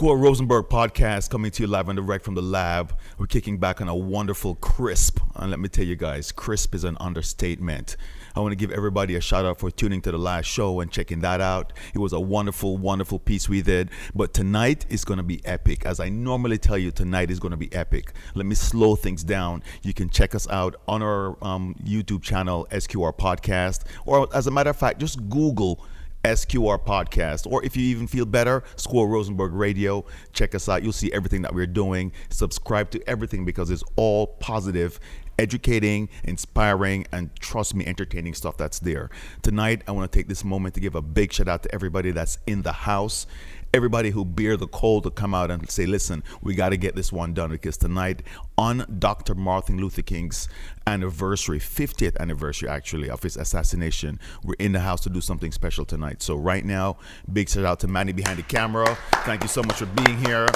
[0.00, 2.96] Score Rosenberg podcast coming to you live and direct from the lab.
[3.18, 5.18] We're kicking back on a wonderful crisp.
[5.34, 7.96] And let me tell you guys, crisp is an understatement.
[8.36, 10.88] I want to give everybody a shout out for tuning to the last show and
[10.88, 11.72] checking that out.
[11.94, 13.90] It was a wonderful, wonderful piece we did.
[14.14, 15.84] But tonight is going to be epic.
[15.84, 18.12] As I normally tell you, tonight is going to be epic.
[18.36, 19.64] Let me slow things down.
[19.82, 24.52] You can check us out on our um, YouTube channel, SQR Podcast, or as a
[24.52, 25.84] matter of fact, just Google
[26.28, 27.50] SQR podcast.
[27.50, 30.04] Or if you even feel better, Score Rosenberg Radio.
[30.32, 30.82] Check us out.
[30.82, 32.12] You'll see everything that we're doing.
[32.28, 35.00] Subscribe to everything because it's all positive,
[35.38, 39.08] educating, inspiring, and trust me, entertaining stuff that's there.
[39.42, 42.10] Tonight, I want to take this moment to give a big shout out to everybody
[42.10, 43.26] that's in the house
[43.74, 46.94] everybody who bear the cold to come out and say, listen, we got to get
[46.94, 48.22] this one done because tonight
[48.56, 49.34] on Dr.
[49.34, 50.48] Martin Luther King's
[50.86, 55.84] anniversary, 50th anniversary actually of his assassination, we're in the house to do something special
[55.84, 56.22] tonight.
[56.22, 56.96] So right now,
[57.32, 58.96] big shout out to Manny behind the camera.
[59.24, 60.48] Thank you so much for being here.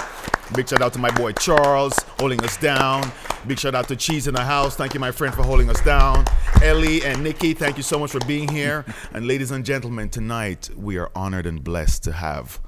[0.55, 3.11] Big shout out to my boy Charles holding us down.
[3.47, 4.77] Big shout out to Cheese in the house.
[4.77, 6.25] Thank you, my friend, for holding us down.
[6.62, 8.84] Ellie and Nikki, thank you so much for being here.
[9.12, 12.61] And ladies and gentlemen, tonight we are honored and blessed to have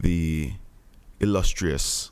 [0.00, 0.52] the
[1.20, 2.10] illustrious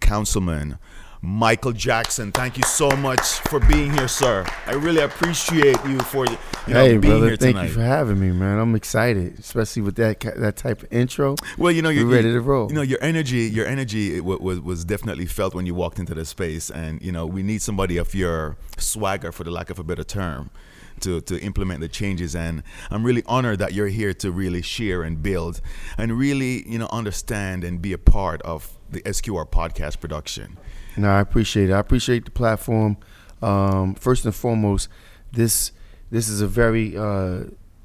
[0.00, 0.78] councilman
[1.20, 2.30] Michael Jackson.
[2.30, 4.46] Thank you so much for being here, sir.
[4.66, 6.32] I really appreciate you for you
[6.68, 8.58] know, hey, being brother, here thank you for having me, man.
[8.58, 11.34] I'm excited, especially with that that type of intro.
[11.56, 12.68] well, you know, you're ready to roll.
[12.68, 16.14] You know, your energy, your energy was, was was definitely felt when you walked into
[16.14, 19.78] the space, and you know, we need somebody of your swagger, for the lack of
[19.78, 20.50] a better term.
[21.00, 25.02] To, to implement the changes and I'm really honored that you're here to really share
[25.02, 25.60] and build
[25.96, 30.56] and really you know understand and be a part of the SQR podcast production.
[30.96, 31.72] No, I appreciate it.
[31.72, 32.96] I appreciate the platform.
[33.42, 34.88] Um, first and foremost,
[35.32, 35.72] this
[36.10, 37.44] this is a very uh,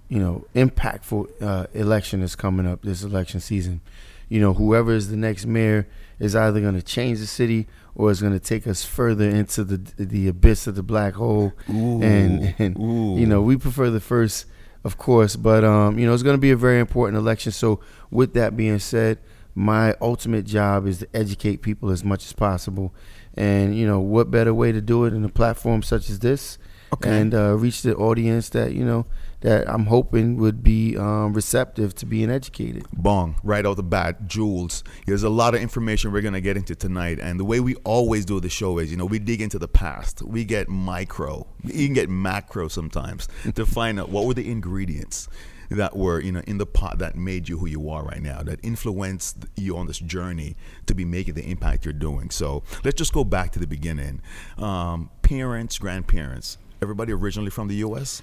[0.09, 3.81] you know impactful uh, election that's coming up this election season.
[4.30, 5.88] You know, whoever is the next mayor
[6.19, 9.64] is either going to change the city or is going to take us further into
[9.64, 11.53] the the abyss of the black hole.
[11.67, 13.17] and and Ooh.
[13.20, 14.45] you know, we prefer the first,
[14.83, 17.52] of course, but um, you know, it's going to be a very important election.
[17.52, 17.80] So,
[18.11, 19.20] with that being said,
[19.55, 22.93] my ultimate job is to educate people as much as possible.
[23.36, 26.58] And you know, what better way to do it in a platform such as this,
[26.93, 27.10] Okay.
[27.10, 29.05] and uh, reach the audience that you know
[29.43, 32.86] that I'm hoping would be um, receptive to being educated.
[32.93, 34.83] Bong, right out the bat, Jules.
[35.05, 38.26] There's a lot of information we're gonna get into tonight, and the way we always
[38.26, 40.21] do the show is, you know, we dig into the past.
[40.21, 45.27] We get micro, you can get macro sometimes to find out what were the ingredients
[45.70, 48.43] that were, you know, in the pot that made you who you are right now,
[48.43, 50.55] that influenced you on this journey
[50.86, 52.30] to be making the impact you're doing.
[52.30, 54.21] So let's just go back to the beginning.
[54.58, 58.21] Um, parents, grandparents, everybody originally from the U.S.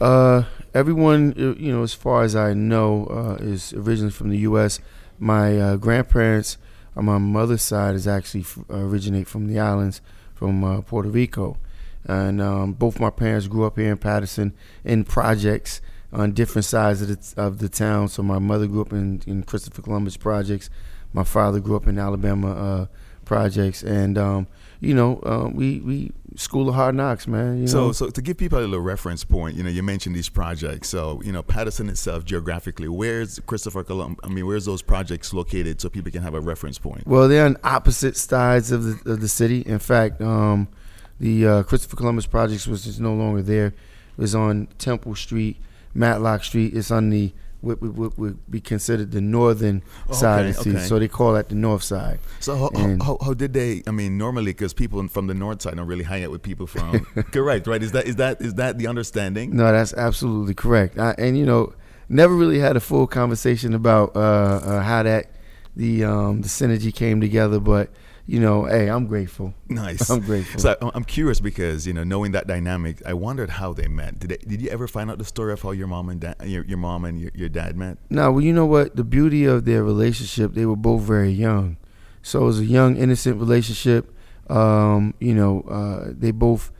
[0.00, 4.38] Uh, everyone, uh, you know, as far as I know, uh, is originally from the
[4.38, 4.78] U.S.
[5.18, 6.58] My uh, grandparents
[6.94, 10.02] on my mother's side is actually f- originate from the islands,
[10.34, 11.56] from uh, Puerto Rico,
[12.04, 14.52] and um, both my parents grew up here in Paterson
[14.84, 15.80] in projects
[16.12, 18.08] on different sides of the of the town.
[18.08, 20.68] So my mother grew up in, in Christopher Columbus projects.
[21.14, 22.86] My father grew up in Alabama uh,
[23.24, 24.46] projects, and um,
[24.86, 27.62] you know, uh, we we school of hard knocks, man.
[27.62, 27.92] You So, know?
[27.92, 30.88] so to give people a little reference point, you know, you mentioned these projects.
[30.88, 34.20] So, you know, Paterson itself geographically, where's Christopher Columbus?
[34.22, 37.06] I mean, where's those projects located so people can have a reference point?
[37.06, 39.62] Well, they're on opposite sides of the of the city.
[39.62, 40.68] In fact, um,
[41.18, 43.66] the uh, Christopher Columbus projects was just no longer there.
[43.68, 43.74] It
[44.18, 45.56] was on Temple Street,
[45.94, 46.76] Matlock Street.
[46.76, 47.32] It's on the
[47.66, 49.82] would, what would be considered the northern
[50.12, 50.78] side of the okay.
[50.86, 52.18] So they call that the north side.
[52.40, 53.82] So, how, And- how, how did they?
[53.86, 56.66] I mean, normally, because people from the north side don't really hang out with people
[56.66, 57.00] from.
[57.32, 57.82] correct, right?
[57.82, 59.56] Is that is that is that the understanding?
[59.56, 60.98] No, that's absolutely correct.
[60.98, 61.72] I, and you know,
[62.08, 65.30] never really had a full conversation about uh, uh, how that
[65.74, 67.60] the um, the synergy came together.
[67.60, 67.90] But
[68.26, 69.54] you know, hey, I'm grateful.
[69.68, 70.10] Nice.
[70.10, 70.60] I'm grateful.
[70.60, 74.18] So I- I'm curious because you know, knowing that dynamic, I wondered how they met.
[74.18, 76.36] Did they, did you ever find out the story of how your mom and dad,
[76.44, 77.98] your, your mom and your, your dad met?
[78.10, 78.96] No, well, you know what?
[78.96, 81.76] The beauty of their relationship, they were both very young.
[82.22, 84.12] So it was a young, innocent relationship.
[84.50, 86.72] Um, you know, uh, they both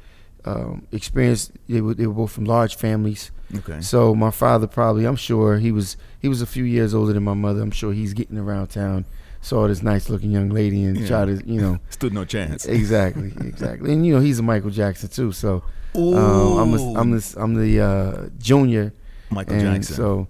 [0.45, 1.53] um, experienced.
[1.69, 3.31] They were, they were both from large families.
[3.57, 3.81] Okay.
[3.81, 7.23] So my father probably, I'm sure he was he was a few years older than
[7.23, 7.63] my mother.
[7.63, 9.05] I'm sure he's getting around town,
[9.47, 11.07] saw this nice looking young lady and Yeah.
[11.09, 12.67] tried to, you know, Stood no chance.
[12.67, 13.93] exactly, exactly.
[13.93, 15.31] And you know, he's a Michael Jackson too.
[15.33, 15.63] So
[15.95, 18.93] um, I'm the, I'm the I'm the uh, junior.
[19.31, 19.97] Michael And Jackson.
[19.97, 20.29] So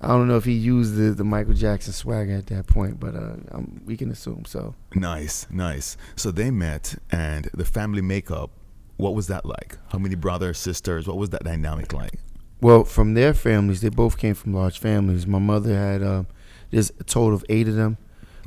[0.00, 3.14] I don't know if he used the, the Michael Jackson swagger at that point, but
[3.14, 4.74] uh, um, we can assume so.
[4.94, 5.96] Nice, nice.
[6.16, 8.50] So they met, and the family makeup.
[8.96, 9.78] What was that like?
[9.92, 11.06] How many brothers, sisters?
[11.06, 12.14] What was that dynamic like?
[12.60, 15.24] Well, from their families, they both came from large families.
[15.26, 16.24] My mother had uh,
[16.70, 17.96] there's a total of eight of them.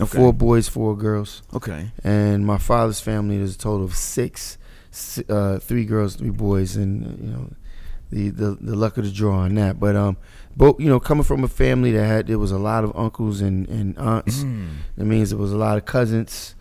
[0.01, 0.17] Okay.
[0.17, 1.43] Four boys, four girls.
[1.53, 1.91] Okay.
[2.03, 4.57] And my father's family there's a total of six,
[5.29, 7.53] uh, three girls, three boys, and you know,
[8.11, 9.79] the, the the luck of the draw on that.
[9.79, 10.17] But um,
[10.57, 13.41] both you know, coming from a family that had there was a lot of uncles
[13.41, 14.43] and and aunts.
[14.43, 14.67] Mm.
[14.97, 16.55] That means there was a lot of cousins,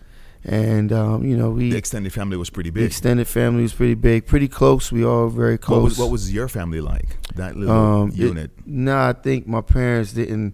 [0.45, 2.85] and um, you know, we The extended family was pretty the big.
[2.85, 4.91] extended family was pretty big, pretty close.
[4.91, 5.83] We all very What close.
[5.83, 7.17] was, what was your family like?
[7.35, 8.51] That little um, it- unit.
[8.65, 10.53] nah, I think my parents didn't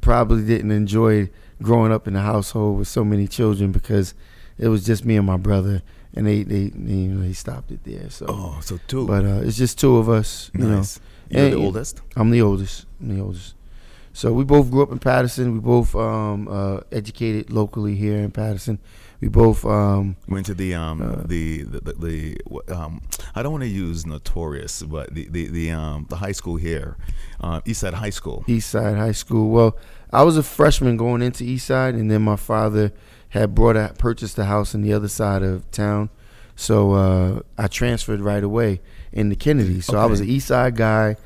[0.00, 1.30] probably didn't enjoy
[1.62, 4.14] growing up in a household with so many children because
[4.58, 5.82] it was just me and my brother,
[6.14, 8.10] and they they they, you know, they stopped it there.
[8.10, 9.06] So, oh, so two.
[9.06, 10.50] but uh, it's just two of us.
[10.54, 10.82] You know.
[11.30, 12.02] You're And- the oldest.
[12.16, 12.86] I'm the oldest.
[13.00, 13.54] I'm the oldest.
[14.14, 15.54] So we both grew up in Paterson.
[15.54, 18.78] We both um, uh, educated locally here in Paterson.
[19.22, 23.00] We both um, Went to the um Uh, the, the, the the um
[23.34, 26.96] I don't want to use notorious, but the the, the um the high school here,
[27.40, 28.44] uh, Eastside High School.
[28.46, 29.48] East Side High School.
[29.50, 29.76] Well,
[30.12, 32.92] I was a freshman going into East Side, and then my father
[33.30, 36.10] had brought a purchased a house on the other side of town,
[36.54, 38.80] so uh, I transferred right away
[39.12, 39.80] into Kennedy.
[39.80, 40.34] So I was an Okay.
[40.34, 41.16] East Side guy,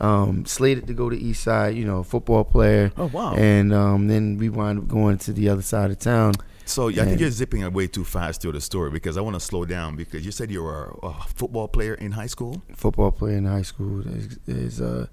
[0.00, 1.74] um, slated to go to East Side.
[1.76, 3.34] You know, football player, Oh wow!
[3.34, 6.34] and um, then we wound up going to the other side of town.
[6.64, 9.20] so yeah, I think you're zipping it way too fast through the story because I
[9.20, 12.26] want to slow down because you said you were a, a football player in high
[12.28, 12.62] school.
[12.76, 15.06] Football player in high school is, is uh,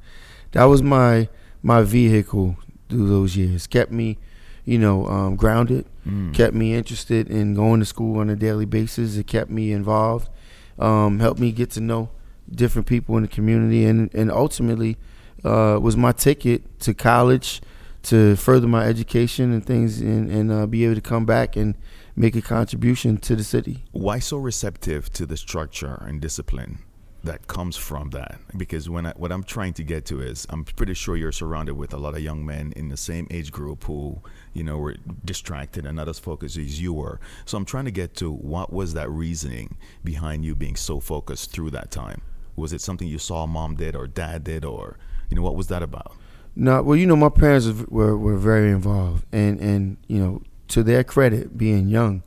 [0.52, 1.28] that was my
[1.64, 2.58] my vehicle
[2.96, 3.68] through those years.
[3.68, 4.18] Kept me,
[4.64, 5.86] you know, um, grounded.
[6.08, 6.34] Mm.
[6.36, 9.18] kept me interested in going to school on a daily basis.
[9.18, 10.30] It kept me involved,
[10.78, 12.10] um, helped me get to know
[12.50, 14.98] different people in the community, and and ultimately
[15.44, 17.62] uh, was my ticket to college
[18.04, 21.76] to further my education and things, and and uh, be able to come back and
[22.16, 23.84] make a contribution to the city.
[23.92, 26.84] Why so receptive to the structure and discipline
[27.26, 28.40] that comes from that?
[28.56, 31.76] Because when I, what I'm trying to get to is, I'm pretty sure you're surrounded
[31.76, 34.22] with a lot of young men in the same age group who,
[34.54, 37.20] you know, were distracted and not as focused as you were.
[37.46, 41.52] So I'm trying to get to what was that reasoning behind you being so focused
[41.52, 42.22] through that time?
[42.56, 44.98] Was it something you saw mom did or dad did, or
[45.30, 46.16] you know, what was that about?
[46.56, 50.84] No, well, you know, my parents were were very involved, and and you know, to
[50.84, 52.24] their credit, being young,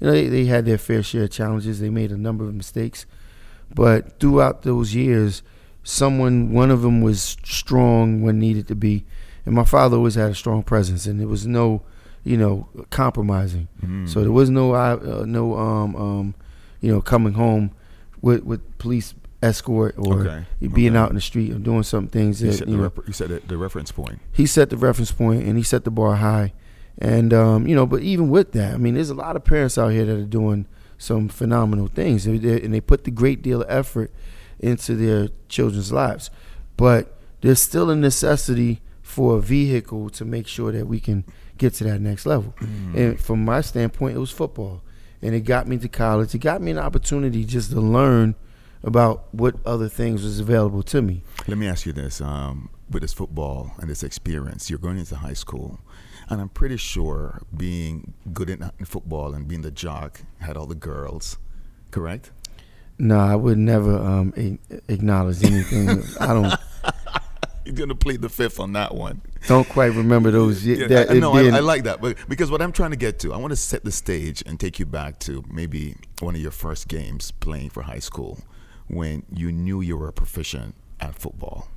[0.00, 1.80] you know, they, they had their fair share of challenges.
[1.80, 3.04] They made a number of mistakes,
[3.74, 5.42] but throughout those years,
[5.82, 9.04] someone, one of them was strong when needed to be,
[9.44, 11.82] and my father always had a strong presence, and there was no,
[12.24, 13.68] you know, compromising.
[13.84, 14.08] Mm.
[14.08, 16.34] So there was no uh, no um um,
[16.80, 17.70] you know, coming home
[18.22, 20.98] with with police escort or Okay, being okay.
[20.98, 23.06] out in the street or doing some things you that said, you the, know rep-
[23.06, 24.18] you said the, the reference point.
[24.32, 26.52] he set the reference point and he set the bar high.
[26.98, 29.76] And um, you know, but even with that, I mean, there's a lot of parents
[29.76, 30.66] out here that are doing
[30.98, 34.10] some phenomenal things, and they, put the great deal of effort
[34.58, 36.30] into their children's lives.
[36.76, 41.24] But there's still a necessity for a vehicle to make sure that we can
[41.58, 42.54] get to that next level.
[42.94, 44.82] And from my standpoint, it was football,
[45.22, 46.34] and it got me to college.
[46.34, 48.34] It got me an opportunity just to learn
[48.82, 51.22] about what other things was available to me.
[51.46, 55.16] Let me ask you this: um, with this football and this experience, you're going into
[55.16, 55.80] high school,
[56.28, 60.66] and I'm pretty sure being good in, in football and being the jock had all
[60.66, 61.38] the girls,
[61.90, 62.30] correct?
[62.98, 64.58] No, I would never um, a-
[64.92, 66.02] acknowledge anything.
[66.20, 66.54] I don't
[67.64, 69.20] You're gonna plead the fifth on that one.
[69.48, 70.64] don't quite remember those.
[70.64, 72.96] ye- Yeah, that I, no, I, I like that, but because what I'm trying to
[72.96, 76.36] get to, I want to set the stage and take you back to maybe one
[76.36, 78.38] of your first games playing for high school,
[78.86, 81.68] when you knew you were proficient at football.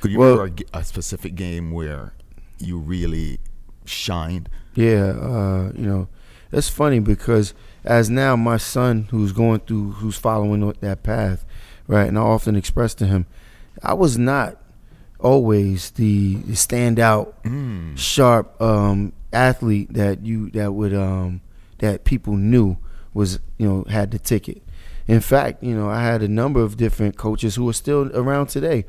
[0.00, 2.14] Could you Well- remember a a, specific game where
[2.58, 3.40] you really
[3.88, 4.48] shined?
[4.74, 6.08] Yeah, uh, you know,
[6.52, 11.44] it's funny because as now my son, who's going through, who's following that path,
[11.86, 13.26] right, and I often express to him,
[13.82, 14.58] I was not
[15.18, 17.96] always the, standout, Mm.
[17.96, 21.40] sharp um, athlete that you that would um,
[21.78, 22.76] that people knew
[23.14, 24.62] was you know had the ticket.
[25.08, 28.48] In fact, you know, I had a number of different coaches who are still around
[28.48, 28.84] today,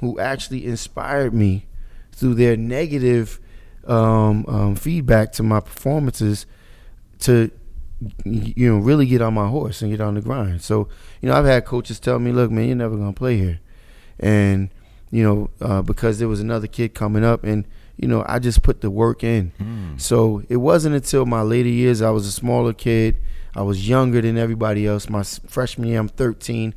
[0.00, 1.66] who actually inspired me
[2.12, 3.38] through their negative
[3.90, 6.46] um, um, feedback to my performances
[7.20, 7.50] to
[8.24, 10.62] you know really get on my horse and get on the grind.
[10.62, 10.88] So
[11.20, 13.60] you know I've had coaches tell me, "Look, man, you're never gonna play here,"
[14.18, 14.70] and
[15.10, 17.66] you know uh, because there was another kid coming up, and
[17.96, 19.52] you know I just put the work in.
[19.60, 20.00] Mm.
[20.00, 23.16] So it wasn't until my later years I was a smaller kid.
[23.54, 25.10] I was younger than everybody else.
[25.10, 26.72] My freshman year, I'm 13,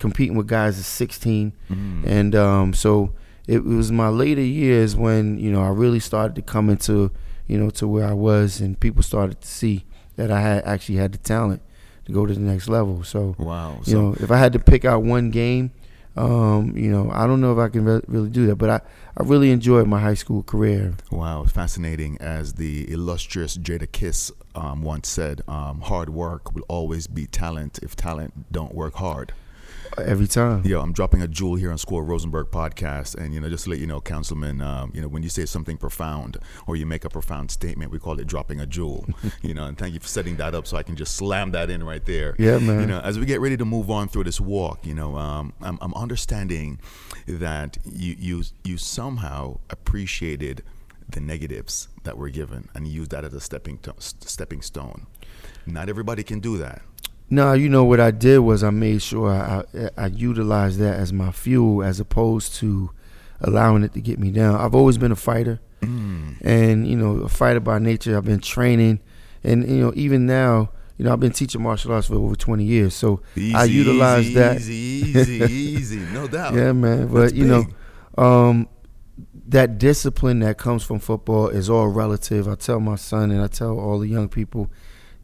[0.00, 2.04] competing with guys at 16, Mm.
[2.06, 3.12] and um, so
[3.46, 7.10] it was my later years when you know I really started to come into
[7.46, 9.84] you know to where I was, and people started to see
[10.16, 11.62] that I had actually had the talent
[12.06, 13.02] to go to the next level.
[13.04, 13.80] So Wow.
[13.84, 15.70] you know, if I had to pick out one game,
[16.16, 18.80] Um, you know, I don't know if I can re- really do that, but I,
[19.18, 20.94] I really enjoyed my high school career.
[21.10, 22.16] Wow, fascinating.
[22.20, 27.94] As the illustrious Jadakiss um, once said, um, hard work will always beat talent if
[27.96, 29.34] talent don't work hard.
[29.98, 30.62] Every time.
[30.64, 33.70] Yo, I'm dropping a jewel here on Score Rosenberg podcast, and you know, just to
[33.70, 36.36] let you know, Councilman, um, you know, when you say something profound
[36.66, 39.06] or you make a profound statement, we call it dropping a jewel.
[39.42, 41.70] you know, and thank you for setting that up so I can just slam that
[41.70, 42.34] in right there.
[42.38, 42.80] Yeah, man.
[42.80, 45.54] You know, as we get ready to move on through this walk, you know, um,
[45.62, 46.78] I'm, I'm understanding
[47.26, 50.62] that you you you somehow appreciated
[51.08, 55.06] the negatives that were given and used that as a stepping to- stepping stone.
[55.64, 56.82] Not everybody can do that.
[57.28, 60.96] No, you know what I did was I made sure I, I, I utilized that
[60.98, 62.90] as my fuel as opposed to
[63.40, 64.54] allowing it to get me down.
[64.56, 66.36] I've always been a fighter, Mm.
[66.40, 68.16] and you know, a fighter by nature.
[68.16, 69.00] I've been training,
[69.44, 72.64] and you know, even now, you know, I've been teaching martial arts for over twenty
[72.64, 72.94] years.
[72.94, 74.56] So Easy, I utilize that.
[74.56, 74.74] Easy,
[75.20, 75.98] easy, easy.
[76.14, 76.54] No doubt.
[76.54, 77.00] yeah, man.
[77.00, 77.66] That's But you know,
[78.16, 78.68] um,
[79.48, 82.48] that discipline that comes from football is all relative.
[82.48, 84.70] I tell my son and I tell all the young people,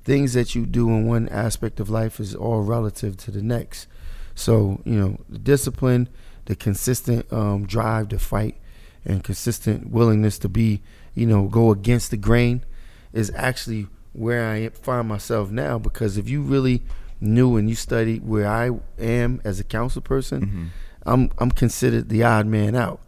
[0.04, 3.86] things that you do in one aspect of life is all relative to the next.
[4.34, 6.08] So you know, the discipline,
[6.46, 8.56] the consistent um, drive to fight,
[9.04, 10.80] and consistent willingness to be,
[11.14, 12.64] you know, go against the grain,
[13.12, 15.78] is actually where I find myself now.
[15.78, 16.82] Because if you really
[17.20, 20.66] knew and you studied where I am as a council person, Mhm.
[21.04, 23.00] I'm I'm considered the odd man out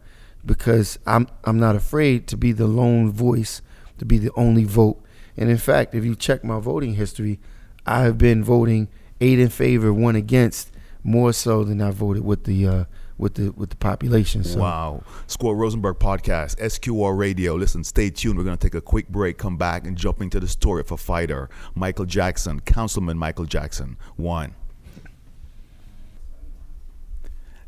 [0.45, 3.61] because I'm I'm not afraid to be the lone voice,
[3.97, 5.01] to be the only vote.
[5.37, 7.39] And in fact, if you check my voting history,
[7.85, 8.87] I have been voting
[9.21, 10.71] eight in favor, one against,
[11.03, 12.83] more so than I voted with the uh,
[13.17, 14.43] with the with the population.
[14.43, 15.03] So Wow.
[15.27, 17.55] Score Rosenberg podcast, SQR Radio.
[17.55, 18.37] Listen, stay tuned.
[18.37, 20.91] We're going to take a quick break, come back, and jump into the story of
[20.91, 23.97] a fighter, Michael Jackson, Councilman Michael Jackson.
[24.15, 24.55] One.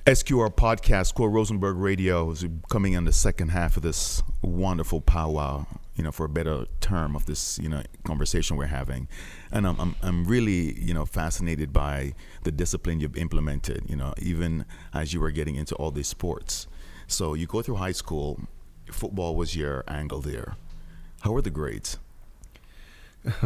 [0.06, 5.66] SQR podcast, Score Rosenberg Radio is coming in the second half of this wonderful powwow,
[5.98, 9.08] you know, for a better term of this, you know, conversation we're having.
[9.52, 12.14] And I'm, I'm, I'm really, you know, fascinated by
[12.44, 16.68] the discipline you've implemented, you know, even as you were getting into all these sports.
[17.08, 18.40] So you go through high school,
[18.92, 20.56] football was your angle there.
[21.22, 21.98] How were the grades?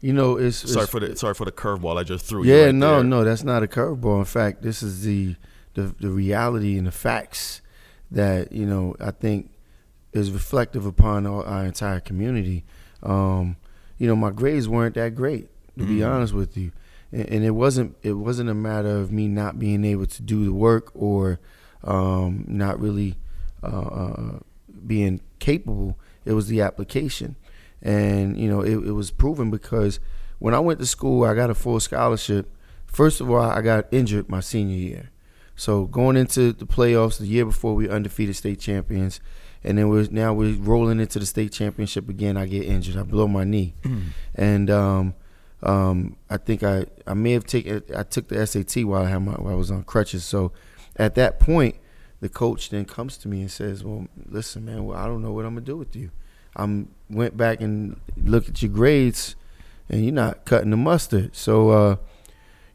[0.00, 2.44] you know, it's, Sorry it's for the sorry for the curveball I just threw.
[2.44, 3.04] you yeah, right no, there.
[3.04, 4.18] no, that's not a curveball.
[4.18, 5.36] In fact, this is the,
[5.74, 7.62] the the reality and the facts
[8.10, 9.50] that you know I think
[10.16, 12.64] is reflective upon our, our entire community.
[13.02, 13.56] Um,
[13.98, 16.08] you know, my grades weren't that great, to be Mm.
[16.14, 16.72] honest with you,
[17.12, 20.44] and, and it wasn't it wasn't a matter of me not being able to do
[20.44, 21.38] the work or
[21.84, 23.16] um, not really
[23.62, 24.38] uh, uh,
[24.86, 25.98] being capable.
[26.24, 27.36] It was the application,
[27.82, 30.00] and you know, it, it was proven because
[30.38, 32.50] when I went to school, I got a full scholarship.
[32.86, 35.10] First of all, I got injured my senior year.
[35.54, 39.20] So going into the playoffs the year before, we were undefeated state champions,
[39.64, 42.36] and then we're now we're rolling into the state championship again.
[42.36, 42.96] I get injured.
[42.96, 43.74] I blow my knee,
[44.34, 45.14] and um,
[45.62, 49.18] um, I think I I may have taken I took the SAT while I had
[49.18, 50.24] my while I was on crutches.
[50.24, 50.52] So
[50.96, 51.76] at that point,
[52.20, 54.84] the coach then comes to me and says, "Well, listen, man.
[54.84, 56.10] Well, I don't know what I'm gonna do with you.
[56.54, 59.36] I'm went back and looked at your grades,
[59.88, 61.36] and you're not cutting the mustard.
[61.36, 61.96] So, uh,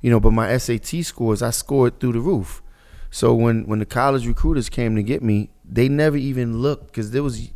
[0.02, 2.62] you know, but my SAT scores, I scored through the roof.
[3.12, 7.12] So when when the college recruiters came to get me, they never even looked because
[7.12, 7.50] there was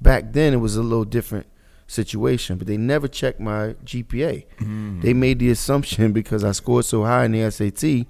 [0.00, 1.46] back then it was a little different
[1.86, 4.46] situation, but they never checked my GPA.
[4.58, 5.02] Mm.
[5.02, 8.06] They made the assumption because I scored so high in the SAT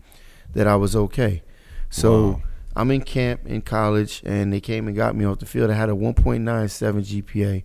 [0.54, 1.42] that I was okay.
[1.90, 2.42] So Wow.
[2.75, 5.71] I'm in camp in college, and they came and got me off the field.
[5.71, 7.64] I had a 1.97 GPA.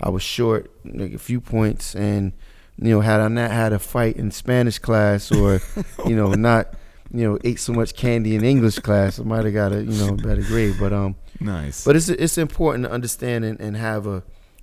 [0.00, 2.32] I was short like a few points, and
[2.78, 5.60] you know, had I not had a fight in Spanish class, or
[6.06, 6.74] you know, not
[7.12, 10.06] you know, ate so much candy in English class, I might have got a you
[10.06, 10.76] know better grade.
[10.78, 11.84] But um, Nice.
[11.84, 14.22] but it's it's important to understand and, and have a,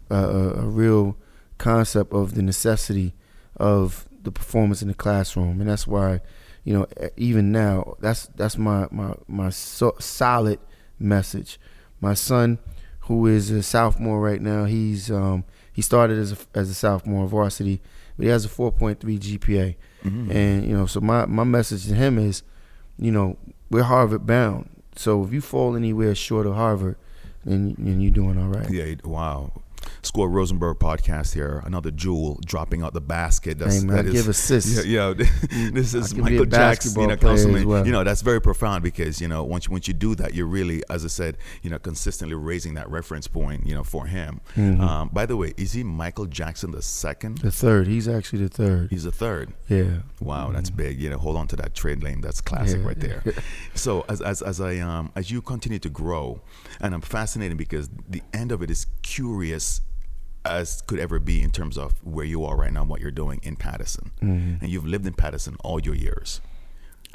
[0.09, 1.17] a a real
[1.57, 3.13] concept of the necessity
[3.57, 6.21] of the performance in the classroom, and that's why,
[6.63, 10.59] you know, even now, that's that's my my my so, solid
[10.99, 11.59] message.
[12.01, 12.59] My son,
[13.01, 17.23] who is a sophomore right now, he's um he started as a as a sophomore
[17.23, 17.81] in varsity,
[18.17, 20.29] but he has a 4.3 GPA, Mhm.
[20.33, 22.43] and you know, so my my message to him is,
[22.97, 23.37] you know,
[23.69, 24.69] we're Harvard bound.
[24.95, 26.95] So if you fall anywhere short of Harvard,
[27.45, 28.69] then then you're doing all right.
[28.69, 28.95] Yeah.
[29.03, 29.51] Wow.
[30.01, 31.61] Score Rosenberg podcast here.
[31.65, 33.59] Another jewel dropping out the basket.
[33.59, 34.73] That's, hey man, that is, give assists.
[34.85, 36.99] Yeah, yeah this is Michael Jackson.
[37.01, 37.67] You know.
[37.67, 37.85] Well.
[37.85, 40.83] You know, that's very profound because you know once once you do that, you're really,
[40.89, 43.65] as I said, you know, consistently raising that reference point.
[43.65, 44.41] You know, for him.
[44.55, 44.81] Mm-hmm.
[44.81, 47.39] Um, by the way, is he Michael Jackson the second?
[47.39, 47.87] The third.
[47.87, 48.89] He's actually the third.
[48.89, 49.53] He's the third.
[49.67, 49.99] Yeah.
[50.19, 50.77] Wow, that's mm-hmm.
[50.77, 51.01] big.
[51.01, 52.21] You know, hold on to that trade name.
[52.21, 52.87] That's classic yeah.
[52.87, 53.23] right there.
[53.75, 56.41] so as as as I um as you continue to grow,
[56.81, 59.72] and I'm fascinated because the end of it is curious
[60.45, 63.11] as could ever be in terms of where you are right now, and what you're
[63.11, 64.11] doing in Paterson.
[64.21, 64.55] mm-hmm.
[64.61, 66.41] and you've lived in Paterson all your years.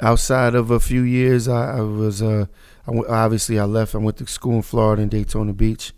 [0.01, 2.45] Outside of a few years, I, I was uh,
[2.87, 3.93] I w- obviously I left.
[3.95, 5.91] I went to school in Florida in Daytona Beach,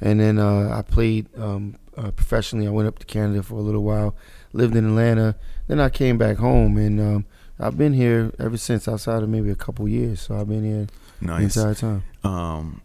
[0.00, 2.66] and then uh, I played um, uh, professionally.
[2.66, 4.16] I went up to Canada for a little while,
[4.52, 5.36] lived in Atlanta.
[5.68, 7.26] Then I came back home, and um,
[7.58, 8.88] I've been here ever since.
[8.88, 10.86] Outside of maybe a couple years, so I've been here
[11.20, 11.54] nice.
[11.54, 12.04] the entire time.
[12.24, 12.82] Um,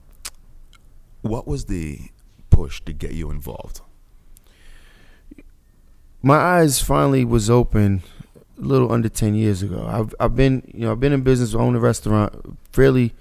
[1.22, 2.00] what was the
[2.62, 3.82] push to get you involved?
[6.22, 8.04] My eyes finally was open
[8.58, 9.88] a little under ten years ago.
[9.88, 13.14] I've I've been you know I've been in business, own a restaurant, fairly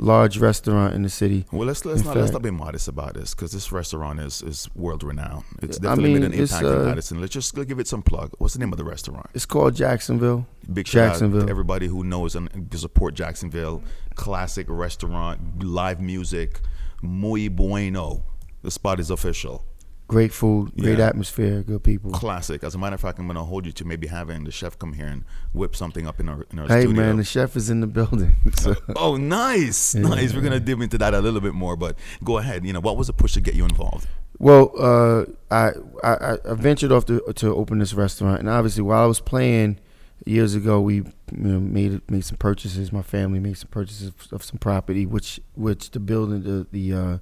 [0.00, 1.44] large restaurant in the city.
[1.52, 4.42] Well, let's let's not fact, let's not be modest about this because this restaurant is
[4.42, 5.44] is world renowned.
[5.62, 7.20] It's definitely I mean, made an impact uh, in Paterson.
[7.20, 8.32] Let's just give it some plug.
[8.38, 9.26] What's the name of the restaurant?
[9.34, 10.46] It's called Jacksonville.
[10.72, 11.42] Big shout Jacksonville.
[11.42, 13.82] out to everybody who knows and support Jacksonville.
[14.14, 16.60] Classic restaurant, live music,
[17.02, 18.24] muy bueno.
[18.62, 19.64] The spot is official.
[20.08, 21.08] Great food, great yeah.
[21.08, 22.10] atmosphere, good people.
[22.12, 22.64] Classic.
[22.64, 24.94] As a matter of fact, I'm gonna hold you to maybe having the chef come
[24.94, 25.22] here and
[25.52, 27.02] whip something up in our in our hey, studio.
[27.02, 28.34] man, the chef is in the building.
[28.54, 28.74] So.
[28.96, 30.00] oh, nice, yeah.
[30.00, 30.34] nice.
[30.34, 32.64] We're gonna dip into that a little bit more, but go ahead.
[32.64, 34.08] You know, what was the push to get you involved?
[34.38, 35.72] Well, uh, I,
[36.02, 39.78] I, I ventured off to to open this restaurant, and obviously while I was playing
[40.24, 42.92] years ago, we you know, made made some purchases.
[42.92, 47.18] My family made some purchases of some property, which which the building the the uh,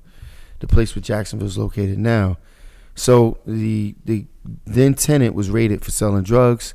[0.60, 2.38] the place where Jacksonville is located now.
[2.94, 4.26] So the the
[4.64, 6.74] then tenant was raided for selling drugs,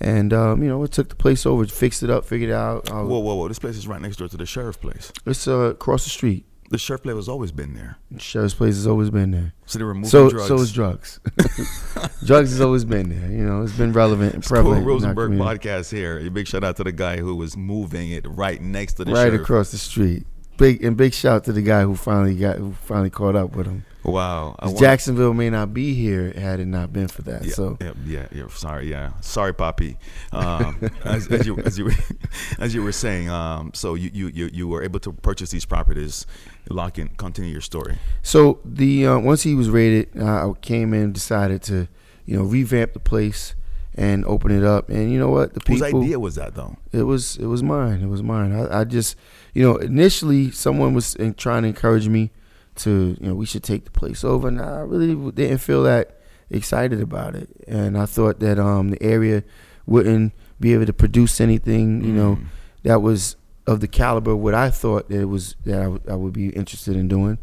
[0.00, 2.90] and um, you know it took the place over, fixed it up, figured it out.
[2.90, 3.48] Uh, whoa, whoa, whoa!
[3.48, 5.12] This place is right next door to the sheriff place.
[5.24, 6.44] It's uh, across the street.
[6.72, 7.98] The sheriff place has always been there.
[8.10, 9.52] The sheriff's place has always been there.
[9.66, 10.48] So they were moving so, drugs.
[10.48, 11.20] So is drugs.
[12.24, 13.30] drugs has always been there.
[13.30, 14.82] You know, it's been relevant and prevalent.
[14.82, 16.18] Cool Rosenberg podcast here.
[16.18, 19.12] A big shout out to the guy who was moving it right next to the
[19.12, 19.42] right sheriff.
[19.42, 20.26] across the street.
[20.56, 23.66] Big and big shout to the guy who finally got who finally caught up with
[23.66, 23.84] him.
[24.04, 27.44] Wow, Jacksonville may not be here had it not been for that.
[27.44, 29.96] Yeah, so yeah, yeah, yeah, sorry, yeah, sorry, Poppy.
[30.32, 31.90] Um, as, as, you as you
[32.58, 36.26] as you were saying, um, so you, you you were able to purchase these properties.
[36.68, 37.98] Lock in, continue your story.
[38.22, 41.86] So the uh, once he was rated, uh, I came in, decided to
[42.26, 43.54] you know revamp the place
[43.94, 44.88] and open it up.
[44.88, 45.54] And you know what?
[45.54, 45.86] The people.
[45.86, 46.76] Whose idea was that though?
[46.92, 48.02] It was it was mine.
[48.02, 48.52] It was mine.
[48.52, 49.16] I, I just
[49.54, 52.30] you know initially someone was trying to encourage me
[52.76, 56.18] to you know we should take the place over, and I really didn't feel that
[56.50, 59.42] excited about it, and I thought that um the area
[59.86, 62.46] wouldn't be able to produce anything you know mm.
[62.84, 66.02] that was of the caliber of what I thought that it was that I, w-
[66.08, 67.38] I would be interested in doing.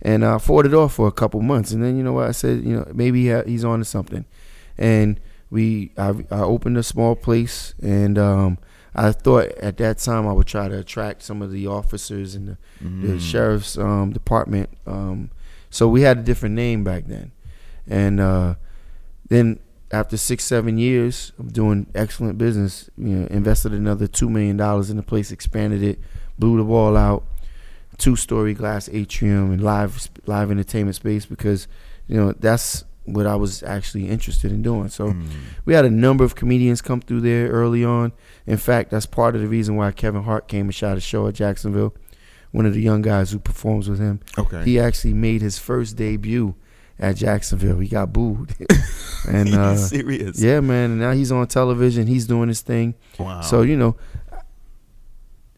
[0.00, 2.32] And I fought it off for a couple months, and then you know what I
[2.32, 4.24] said, you know maybe he's on to something,
[4.76, 5.18] and
[5.50, 8.58] we I, I opened a small place, and um,
[8.94, 12.46] I thought at that time I would try to attract some of the officers in
[12.46, 13.02] the, mm.
[13.02, 14.70] the sheriff's um, department.
[14.86, 15.30] Um,
[15.70, 17.32] so we had a different name back then,
[17.86, 18.54] and uh,
[19.28, 24.56] then after six seven years of doing excellent business, you know, invested another two million
[24.56, 25.98] dollars in the place, expanded it,
[26.38, 27.24] blew the wall out,
[27.98, 31.66] two story glass atrium and live live entertainment space because
[32.06, 34.88] you know that's what I was actually interested in doing.
[34.88, 35.26] So mm.
[35.64, 38.12] we had a number of comedians come through there early on.
[38.46, 41.26] In fact, that's part of the reason why Kevin Hart came and shot a show
[41.26, 41.94] at Jacksonville.
[42.50, 44.20] One of the young guys who performs with him.
[44.38, 44.64] Okay.
[44.64, 46.54] He actually made his first debut
[46.98, 47.78] at Jacksonville.
[47.78, 48.54] He got booed.
[49.28, 50.40] and uh, serious.
[50.40, 50.92] Yeah, man.
[50.92, 52.06] And now he's on television.
[52.06, 52.94] He's doing his thing.
[53.18, 53.42] Wow.
[53.42, 53.96] So you know,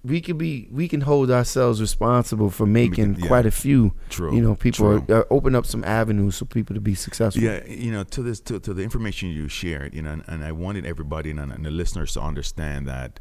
[0.03, 3.27] we can be we can hold ourselves responsible for making yeah.
[3.27, 3.95] quite a few.
[4.09, 4.35] True.
[4.35, 7.43] You know, people are, open up some avenues for people to be successful.
[7.43, 10.45] Yeah, you know, to this to, to the information you shared, you know, and, and
[10.45, 13.21] I wanted everybody and, and, the listeners to understand that,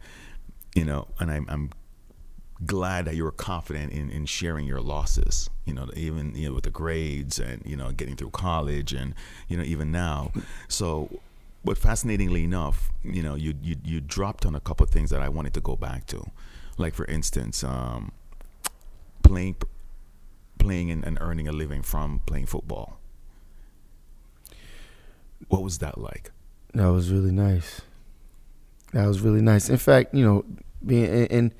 [0.73, 1.71] you know, and I'm, I'm
[2.65, 5.49] glad that you were confident in, in sharing your losses.
[5.65, 9.15] You know, even you know with the grades and you know getting through college and
[9.49, 10.31] you know even now.
[10.69, 11.09] So
[11.63, 15.21] but fascinatingly enough, you know, you you you dropped on a couple of things that
[15.21, 16.25] I wanted to go back to.
[16.79, 18.11] Like for instance, um,
[19.21, 19.57] playing
[20.57, 22.99] playing and, and earning a living from playing football.
[25.47, 26.31] What was that like?
[26.73, 27.81] That was really nice.
[28.93, 29.69] That was really nice.
[29.69, 30.45] In fact, you know,
[30.85, 31.53] being and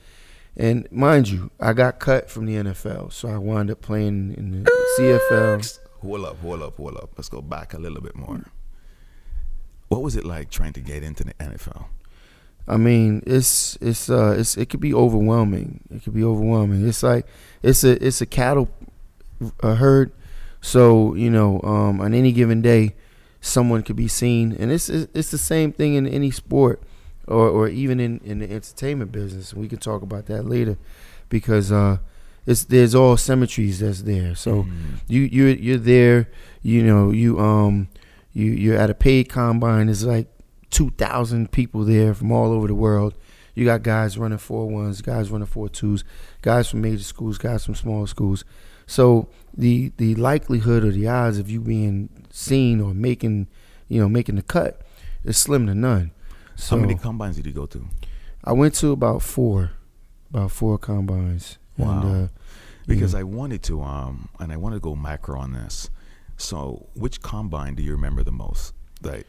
[0.55, 4.63] and mind you, I got cut from the NFL, so I wound up playing in
[4.63, 5.79] the CFL.
[6.01, 7.12] hold up, hold up, hold up.
[7.17, 8.45] Let's go back a little bit more.
[9.88, 11.86] What was it like trying to get into the NFL?
[12.67, 15.82] I mean, it's it's uh it's it could be overwhelming.
[15.89, 16.88] It could be overwhelming.
[16.88, 17.26] It's like
[17.63, 18.69] it's a it's a cattle
[19.63, 20.12] uh, herd,
[20.62, 22.95] so you know um, on any given day,
[23.41, 26.82] someone could be seen, and it's it's the same thing in any sport,
[27.28, 29.54] or or even in in the entertainment business.
[29.54, 30.78] We can talk about that later,
[31.30, 31.98] because uh,
[32.45, 34.36] it's there's all symmetries that's there.
[34.36, 35.00] So mm.
[35.08, 36.30] you you you're there.
[36.62, 37.88] You know you um
[38.34, 39.89] you you're at a paid combine.
[39.89, 40.28] It's like
[40.71, 43.13] 2,000 people there from all over the world.
[43.55, 46.03] You got guys running four ones, guys running four twos,
[46.41, 48.45] guys from major schools, guys from small schools.
[48.86, 53.47] So the the likelihood or the odds of you being seen or making,
[53.88, 54.82] you know, making the cut
[55.23, 56.12] is slim to none.
[56.55, 57.88] So How many combines did you go to?
[58.43, 59.71] I went to about four,
[60.29, 61.58] about four combines.
[61.77, 62.01] Wow.
[62.01, 62.27] And, uh,
[62.88, 65.89] because I wanted to, um, and I want to go macro on this.
[66.38, 68.73] So, which combine do you remember the most?
[69.03, 69.27] Like,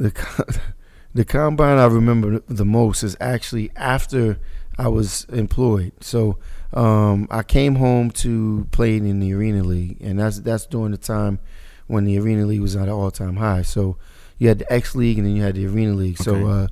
[0.00, 0.60] the
[1.14, 4.38] the combine I remember the most is actually after
[4.78, 5.92] I was employed.
[6.00, 6.38] So
[6.72, 10.98] um, I came home to play in the Arena League, and that's that's during the
[10.98, 11.38] time
[11.86, 13.62] when the Arena League was at an all time high.
[13.62, 13.98] So
[14.38, 16.20] you had the X League, and then you had the Arena League.
[16.20, 16.24] Okay.
[16.24, 16.68] So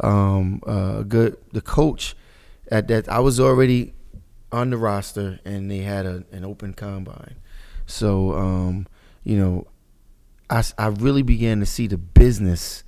[0.00, 1.36] uh, um, uh, good.
[1.52, 2.16] The coach
[2.70, 3.94] at that I was already
[4.50, 7.36] on the roster, and they had a, an open combine.
[7.86, 8.88] So um,
[9.22, 9.66] you know
[10.50, 12.84] I, I really began to see the business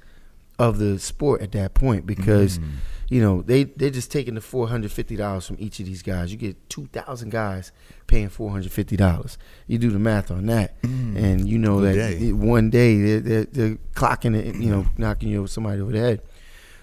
[0.59, 2.69] of the sport at that point because mm.
[3.09, 6.03] you know they they're just taking the four hundred fifty dollars from each of these
[6.03, 6.33] guys.
[6.33, 7.73] You get two thousand guys
[8.07, 9.39] paying four hundred fifty dollars.
[9.67, 11.17] You do the math on that, mm.
[11.17, 12.33] and you know that day.
[12.33, 15.99] one day they're, they're, they're, clocking it, you know, knocking you over somebody over the
[15.99, 16.23] head.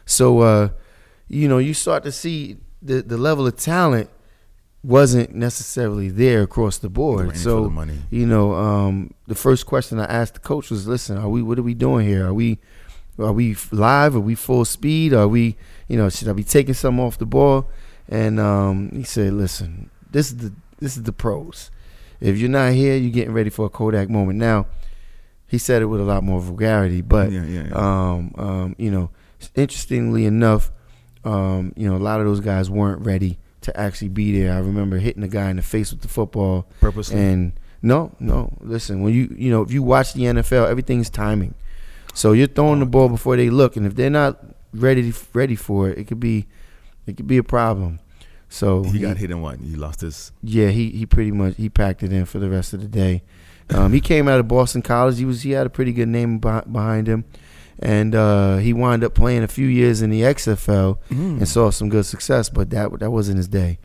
[0.06, 0.70] So uh,
[1.28, 4.10] you know you start to see the the level of talent
[4.84, 7.38] wasn't necessarily there across the board.
[7.38, 11.30] So the you know, um, the first question I asked the coach was, "Listen, are
[11.30, 11.42] we?
[11.42, 12.28] What are we doing here?
[12.28, 12.60] Are we,
[13.18, 14.16] are we live?
[14.16, 15.14] Are we full speed?
[15.14, 15.56] Are we,
[15.88, 17.70] you know, should I be taking some off the ball?"
[18.10, 21.72] And um, he said, "Listen, this is the this is the pros.
[22.20, 24.68] If you're not here, you're getting ready for a Kodak moment." Now,
[25.48, 27.74] he said it with a lot more vulgarity, but yeah, yeah, yeah.
[27.74, 29.12] Um, um, you know,
[29.56, 30.72] interestingly enough,
[31.24, 34.54] um, you know, a lot of those guys weren't ready to actually be there.
[34.54, 37.20] I remember hitting the guy in the face with the football purposely.
[37.20, 38.54] And no, no.
[38.62, 41.56] Listen, when you you know if you watch the NFL, everything's timing.
[42.14, 44.40] So you're throwing the ball before they look, and if they're not
[44.74, 46.48] ready ready for it, it could be
[47.08, 48.00] it could be a problem.
[48.50, 49.60] So he, he got hit in what?
[49.60, 50.32] He lost his.
[50.44, 53.24] Yeah, he he pretty much he packed it in for the rest of the day.
[53.70, 55.18] Um, he came out of Boston College.
[55.18, 57.26] He was he had a pretty good name behind him
[57.80, 61.38] and uh, he wound up playing a few years in the XFL mm.
[61.38, 62.50] and saw some good success.
[62.50, 63.80] But that that wasn't his day.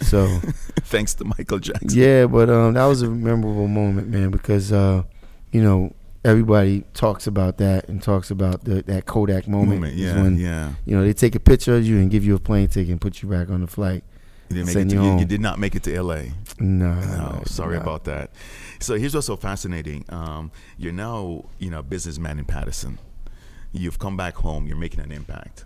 [0.00, 0.26] So
[0.82, 1.88] thanks to Michael Jackson.
[1.92, 5.02] Yeah, but um, that was a memorable moment, man, because uh,
[5.50, 9.80] you know everybody talks about that and talks about the, that Kodak moment.
[9.80, 10.72] moment yeah, when, yeah.
[10.86, 13.00] You know they take a picture of you and give you a plane ticket and
[13.00, 14.04] put you back on the flight.
[14.48, 16.30] You didn't make it to, you, you, did not make it to L.A.
[16.58, 18.30] No, no, sorry about that.
[18.80, 20.04] So here's what's so fascinating.
[20.10, 22.98] Um, you're now, you know, a businessman in Paterson
[23.72, 25.64] you've come back home, you're making an impact.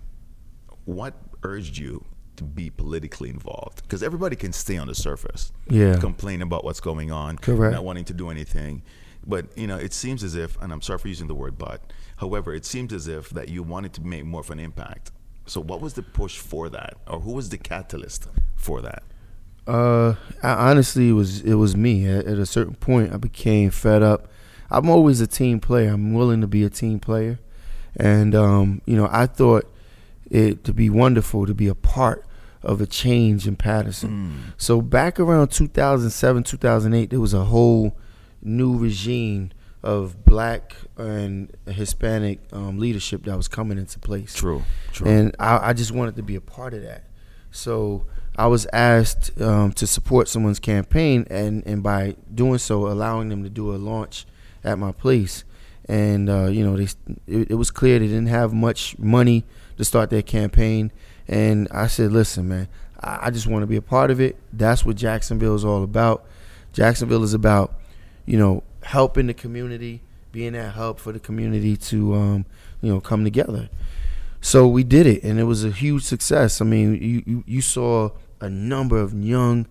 [0.84, 2.04] What urged you
[2.36, 3.82] to be politically involved?
[3.82, 7.74] Because everybody can stay on the surface, yeah, complain about what's going on, Correct.
[7.74, 8.82] not wanting to do anything.
[9.26, 11.92] But you know, it seems as if, and I'm sorry for using the word "but,"
[12.16, 15.10] however, it seems as if that you wanted to make more of an impact.
[15.46, 19.02] So, what was the push for that, or who was the catalyst for that?
[19.66, 22.06] Uh, I, honestly, it was it was me.
[22.06, 24.28] At, at, a certain point, I became fed up.
[24.70, 25.90] I'm always a team player.
[25.90, 27.40] I'm willing to be a team player.
[27.96, 29.70] And um, you know, I thought
[30.30, 32.24] it to be wonderful to be a part
[32.62, 34.10] of a change in Paterson.
[34.10, 34.54] Mm.
[34.56, 37.96] So back around 2007, 2008, there was a whole
[38.42, 39.50] new regime
[39.82, 44.34] of black and Hispanic um, leadership that was coming into place.
[44.34, 45.08] True, true.
[45.08, 47.04] And I, I, just wanted to be a part of that.
[47.52, 48.04] So
[48.36, 53.44] I was asked um, to support someone's campaign, and, and by doing so, allowing them
[53.44, 54.26] to do a launch
[54.64, 55.44] at my place
[55.88, 56.88] and uh, you know they
[57.26, 59.44] it, it, was clear they didn't have much money
[59.76, 60.92] to start their campaign.
[61.28, 62.68] And i said listen man
[63.00, 64.36] i, I just want to be a part of it.
[64.52, 66.24] That's what jacksonville is all about.
[66.72, 67.74] Jacksonville is about
[68.26, 72.46] you know helping the community being that help for the community to um,
[72.80, 73.68] you know come together.
[74.40, 76.60] So we did it and it was a huge success.
[76.60, 79.66] I mean you, you, you saw a number of young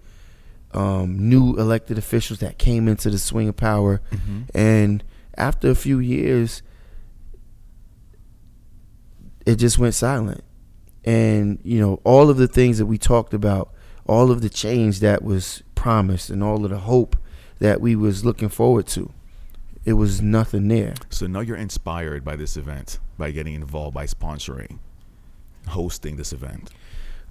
[0.74, 4.02] um, new elected officials that came into the swing of power.
[4.12, 4.42] Mm-hmm.
[4.54, 5.04] and
[5.38, 6.62] after a few years,
[9.46, 10.44] it just went silent.
[11.04, 13.74] And, you know, all of the things that we talked about,
[14.08, 17.16] all of the change that was promised, and all of the hope
[17.60, 19.12] that we was looking forward to.
[19.86, 20.96] It was nothing there.
[21.12, 24.80] So now you're inspired by this event, by getting involved, by sponsoring,
[25.68, 26.72] hosting this event.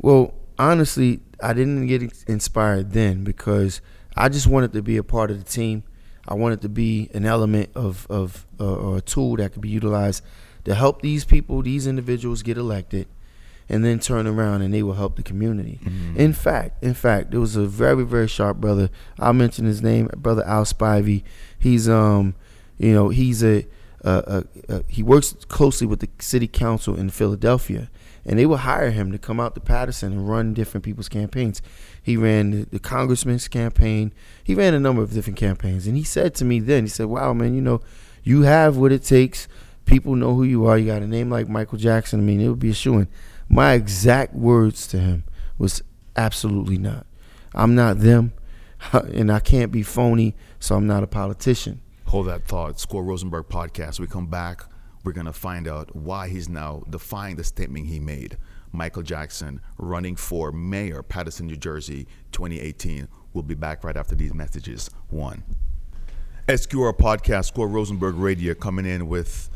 [0.00, 3.80] Well, honestly, I didn't get inspired then because
[4.16, 5.82] I just wanted to be a part of the team.
[6.26, 9.68] I wanted to be an element of of uh, or a tool that could be
[9.68, 10.22] utilized
[10.64, 13.06] to help these people, these individuals get elected,
[13.68, 15.78] and then turn around and they will help the community.
[15.82, 16.16] Mm-hmm.
[16.16, 18.90] In fact, in fact, there was a very very sharp brother.
[19.18, 21.22] I'll mention his name, brother Al Spivey.
[21.58, 22.34] He's um,
[22.78, 23.66] you know, he's a,
[24.02, 27.90] a, a, a he works closely with the city council in Philadelphia,
[28.24, 31.62] and they would hire him to come out to Paterson and run different people's campaigns.
[32.04, 34.12] He ran the, the congressman's campaign.
[34.44, 37.06] He ran a number of different campaigns, and he said to me then, he said,
[37.06, 37.80] "Wow, man, you know,
[38.22, 39.48] you have what it takes."
[39.86, 40.78] People know who you are.
[40.78, 42.20] You got a name like Michael Jackson.
[42.20, 43.06] I mean, it would be a shoo
[43.48, 45.24] my exact words to him
[45.58, 45.82] was
[46.16, 47.06] absolutely not.
[47.54, 48.32] I'm not them,
[48.92, 51.80] and I can't be phony, so I'm not a politician.
[52.06, 52.80] Hold that thought.
[52.80, 53.98] Score Rosenberg podcast.
[53.98, 54.64] We come back.
[55.04, 58.38] We're going to find out why he's now defying the statement he made.
[58.74, 63.08] Michael Jackson running for mayor, Paterson, New Jersey, 2018.
[63.32, 64.90] We'll be back right after these messages.
[65.10, 65.44] One.
[66.48, 69.48] SQR podcast, Score Rosenberg Radio, coming in with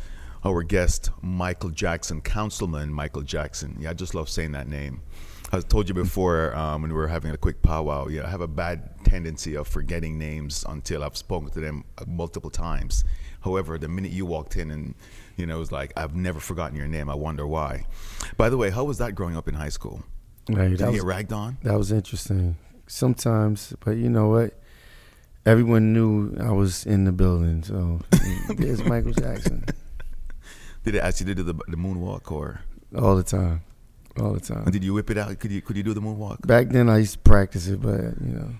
[0.44, 3.76] our guest, Michael Jackson, Councilman Michael Jackson.
[3.81, 5.02] Yeah, I just love saying that name.
[5.50, 8.07] I told you before um, when we were having a quick powwow.
[8.07, 12.50] Yeah, I have a bad tendency of forgetting names until I've spoken to them multiple
[12.50, 13.04] times.
[13.40, 14.94] However, the minute you walked in and
[15.38, 17.09] you know it was like I've never forgotten your name.
[17.09, 17.87] I wonder why.
[18.37, 20.03] By the way, how was that growing up in high school?
[20.48, 21.59] Hey, Did you was, get ragged on?
[21.62, 22.57] That was interesting.
[22.87, 24.55] Sometimes, but you know what?
[25.46, 28.01] Everyone knew I was in the building, so
[28.57, 29.64] there's Michael Jackson.
[30.85, 32.61] Did they ask you to do the, the moonwalk or?
[32.96, 33.62] All the time,
[34.18, 34.62] all the time.
[34.64, 35.38] And did you whip it out?
[35.38, 36.46] Could you could you do the moonwalk?
[36.46, 38.51] Back then, I used to practice it, but you know,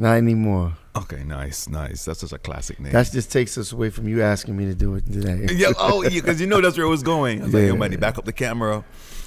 [0.00, 0.72] not anymore.
[0.96, 2.06] Okay, nice, nice.
[2.06, 2.92] That's just a classic name.
[2.92, 5.46] That just takes us away from you asking me to do it today.
[5.54, 5.72] yeah.
[5.78, 7.42] Oh, yeah, because you know that's where it was going.
[7.42, 7.60] I was yeah.
[7.60, 8.84] like, yo, money, back up the camera.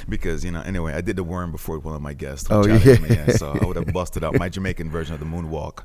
[0.09, 2.47] Because you know, anyway, I did the worm before one of my guests.
[2.49, 2.97] Oh yeah.
[2.99, 3.27] Me, yeah.
[3.31, 5.83] So I would have busted out my Jamaican version of the moonwalk.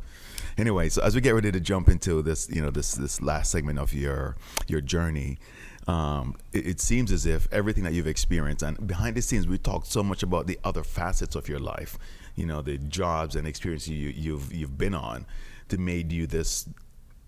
[0.57, 3.53] Anyway, so as we get ready to jump into this, you know, this this last
[3.53, 5.39] segment of your your journey,
[5.87, 9.59] um, it, it, seems as if everything that you've experienced and behind the scenes we
[9.59, 11.99] talked so much about the other facets of your life
[12.39, 15.27] you know the jobs and experiences you, you've you've been on
[15.69, 16.69] that made you this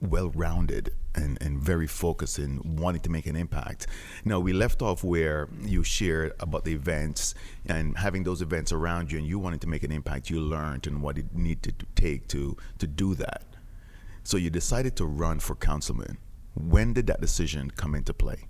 [0.00, 3.86] well-rounded and, and very focused in wanting to make an impact.
[4.24, 7.34] Now we left off where you shared about the events
[7.66, 10.30] and having those events around you and you wanted to make an impact.
[10.30, 13.44] You learned and what it needed to take to to do that.
[14.22, 16.18] So you decided to run for councilman.
[16.54, 18.46] When did that decision come into play?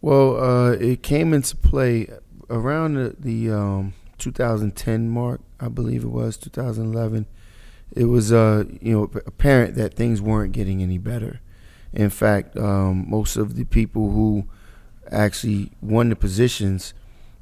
[0.00, 2.08] Well, uh, it came into play
[2.50, 7.26] around the, the um, 2010 mark, I believe it was 2011.
[7.92, 11.40] It was, uh, you know, apparent that things weren't getting any better.
[11.92, 14.46] In fact, um, most of the people who
[15.10, 16.92] actually won the positions,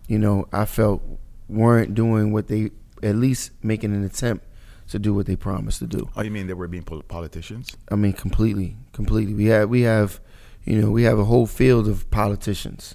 [0.09, 1.03] you know, I felt
[1.49, 2.71] weren't doing what they,
[3.03, 4.45] at least making an attempt
[4.88, 6.11] to do what they promised to do.
[6.16, 7.75] Oh, you mean they were being politicians?
[7.90, 9.33] I mean, completely, completely.
[9.33, 10.21] We have, we have
[10.64, 12.95] you know, we have a whole field of politicians.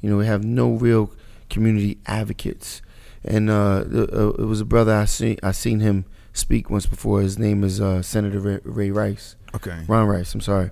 [0.00, 1.12] You know, we have no real
[1.48, 2.82] community advocates.
[3.26, 5.38] And uh, uh, it was a brother I seen.
[5.42, 7.20] I seen him speak once before.
[7.20, 9.36] His name is uh, Senator Ray, Ray, Rice.
[9.54, 9.84] Okay.
[9.88, 10.34] Ron Rice.
[10.34, 10.70] I'm sorry.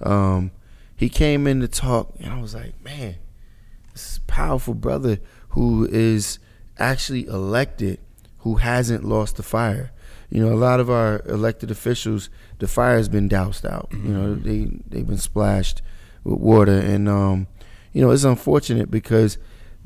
[0.00, 0.52] Um,
[0.94, 3.16] he came in to talk, and I was like, man,
[3.92, 5.18] this is powerful brother
[5.50, 6.38] who is
[6.78, 7.98] actually elected,
[8.38, 9.92] who hasn't lost the fire.
[10.30, 13.90] You know, a lot of our elected officials the fire has been doused out.
[13.90, 14.06] Mm-hmm.
[14.06, 15.82] You know, they they've been splashed
[16.24, 17.46] with water, and um,
[17.92, 19.38] you know, it's unfortunate because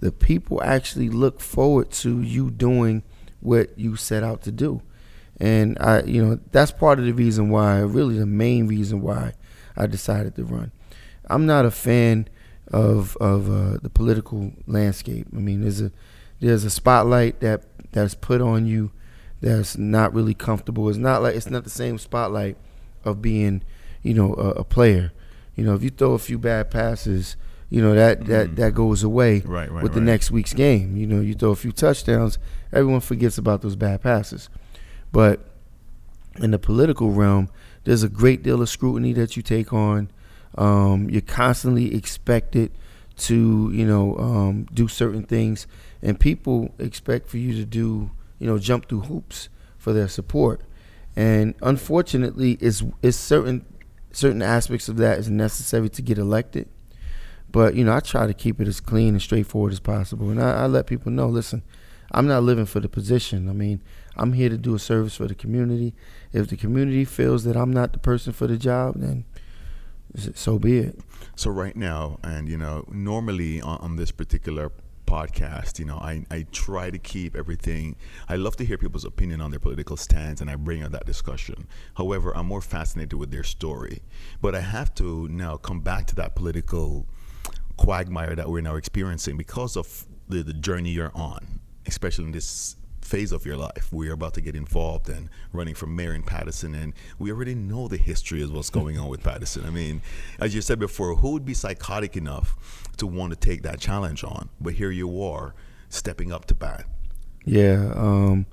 [0.03, 3.05] the people actually look forward to you doing
[3.41, 4.83] what you set out to do,
[5.39, 9.35] and I, you know, that's part of the reason why, really, the main reason why
[9.77, 10.73] I decided to run.
[11.31, 12.29] I'm not a fan
[12.73, 15.29] of of uh, the political landscape.
[15.33, 15.93] I mean, there's a
[16.41, 17.63] there's a spotlight that
[17.93, 18.91] that's put on you
[19.41, 20.89] that's not really comfortable.
[20.89, 22.57] It's not like it's not the same spotlight
[23.05, 23.63] of being,
[24.03, 25.13] you know, a, a player.
[25.55, 27.37] You know, if you throw a few bad passes,
[27.73, 28.55] you know that that mm-hmm.
[28.57, 29.93] that goes away right, right, with right.
[29.93, 30.97] the next week's game.
[30.97, 32.39] You know, you throw a few touchdowns,
[32.73, 34.49] everyone forgets about those bad passes.
[35.11, 35.41] But
[36.39, 37.49] in the political realm,
[37.85, 40.11] there's a great deal of scrutiny that you take on.
[40.57, 42.73] Um, you're constantly expected
[43.17, 45.67] to, you know, um, do certain things,
[46.03, 48.11] and people expect for you to do
[48.43, 50.63] you know, jump through hoops for their support.
[51.15, 53.65] And unfortunately, it's, it's certain
[54.11, 56.69] certain aspects of that is necessary to get elected.
[57.53, 60.43] But you know, I try to keep it as clean and straightforward as possible, and
[60.43, 61.63] I, I let people know, listen,
[62.11, 63.49] I'm not living for the position.
[63.49, 63.83] I mean,
[64.17, 65.95] I'm here to do a service for the community.
[66.33, 69.25] If the community feels that I'm not the person for the job, then
[70.35, 70.99] so be it.
[71.37, 74.73] So right now, and you know, normally on, on this particular
[75.07, 77.97] podcast, you know, I, I try to keep everything.
[78.29, 81.07] I love to hear people's opinion on their political stance, and I bring up that
[81.07, 81.67] discussion.
[81.95, 84.03] However, I'm more fascinated with their story.
[84.41, 87.07] But I have to now come back to that political
[87.83, 92.77] quagmire that we're now experiencing because of the, the journey you're on, especially in this
[93.01, 93.89] phase of your life.
[93.91, 97.89] We're about to get involved and running for mayor in Paterson, and we already know
[97.89, 99.67] the history of what's going on with Paterson.
[99.67, 100.01] I mean,
[100.39, 104.23] as you said before, who would be psychotic enough to want to take that challenge
[104.23, 104.49] on?
[104.61, 105.53] But here you are,
[105.89, 106.85] stepping up to bat.
[107.45, 108.47] Yeah, um,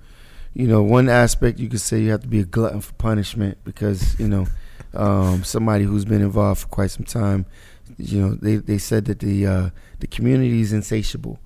[0.55, 3.59] you know, one aspect you could say you have to be a glutton for punishment
[3.63, 4.47] because you know
[4.95, 7.45] um, somebody who's been involved for quite some time.
[7.99, 11.39] You know, they, they said that the uh, the community is insatiable,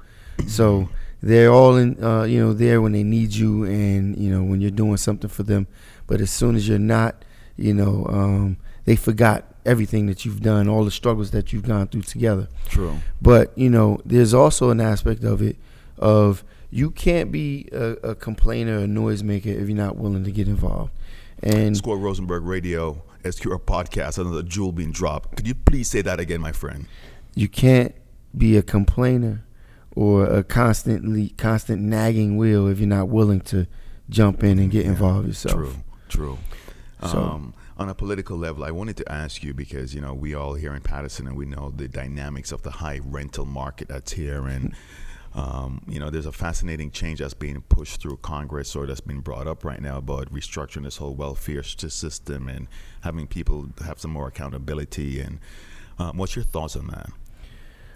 [0.48, 0.88] so
[1.22, 4.62] they're all in uh, you know there when they need you and you know when
[4.62, 5.68] you're doing something for them.
[6.06, 7.26] But as soon as you're not
[7.58, 11.88] you know um, they forgot everything that you've done all the struggles that you've gone
[11.88, 12.50] through together.
[12.68, 12.98] True.
[13.22, 15.56] But you know there's also an aspect of it
[15.98, 20.48] of you can't be a, a complainer a noisemaker if you're not willing to get
[20.48, 20.92] involved.
[21.42, 26.20] And score rosenberg radio SQR podcast another jewel being dropped could you please say that
[26.20, 26.88] again my friend
[27.36, 27.96] you can't
[28.36, 29.44] be a complainer
[29.96, 33.68] or a constantly constant nagging wheel if you're not willing to
[34.10, 35.56] jump in and get yeah, involved yourself.
[35.56, 35.76] True,
[36.10, 36.40] true.
[37.08, 40.34] So, um, on a political level, I wanted to ask you because you know we
[40.34, 44.14] all here in Paterson and we know the dynamics of the high rental market that's
[44.14, 44.74] here, and
[45.36, 49.22] um, you know there's a fascinating change that's being pushed through Congress or that's being
[49.22, 52.68] brought up right now about restructuring this whole welfare system and
[53.02, 55.20] having people have some more accountability.
[55.20, 55.40] And
[55.98, 57.10] um, what's your thoughts on that?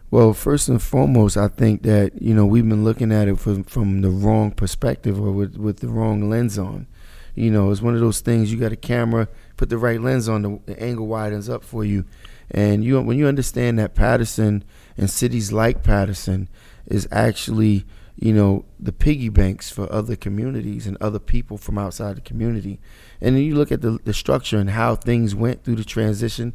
[0.09, 3.63] Well, first and foremost, I think that you know we've been looking at it from
[3.65, 6.87] from the wrong perspective or with with the wrong lens on.
[7.35, 8.51] You know, it's one of those things.
[8.51, 11.85] You got a camera, put the right lens on, the, the angle widens up for
[11.85, 12.05] you,
[12.49, 14.63] and you when you understand that Paterson
[14.97, 16.49] and cities like Paterson
[16.87, 22.17] is actually you know the piggy banks for other communities and other people from outside
[22.17, 22.79] the community,
[23.21, 26.53] and then you look at the the structure and how things went through the transition.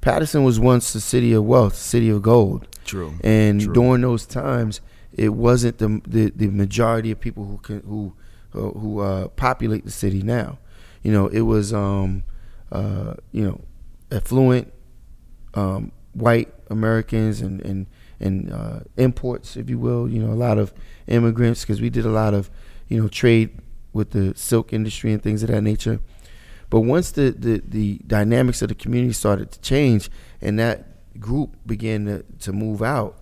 [0.00, 2.66] paterson was once the city of wealth, city of gold.
[2.84, 3.14] True.
[3.22, 3.72] And True.
[3.74, 4.80] during those times,
[5.12, 8.14] it wasn't the the, the majority of people who can, who
[8.52, 10.58] who uh, populate the city now.
[11.02, 12.24] You know, it was um,
[12.72, 13.60] uh, you know
[14.10, 14.72] affluent
[15.54, 17.86] um, white Americans and and
[18.20, 20.08] and uh, imports, if you will.
[20.08, 20.72] You know, a lot of
[21.06, 22.50] immigrants because we did a lot of
[22.88, 23.60] you know trade
[23.92, 26.00] with the silk industry and things of that nature.
[26.70, 31.56] But once the, the, the dynamics of the community started to change and that group
[31.66, 33.18] began to, to move out,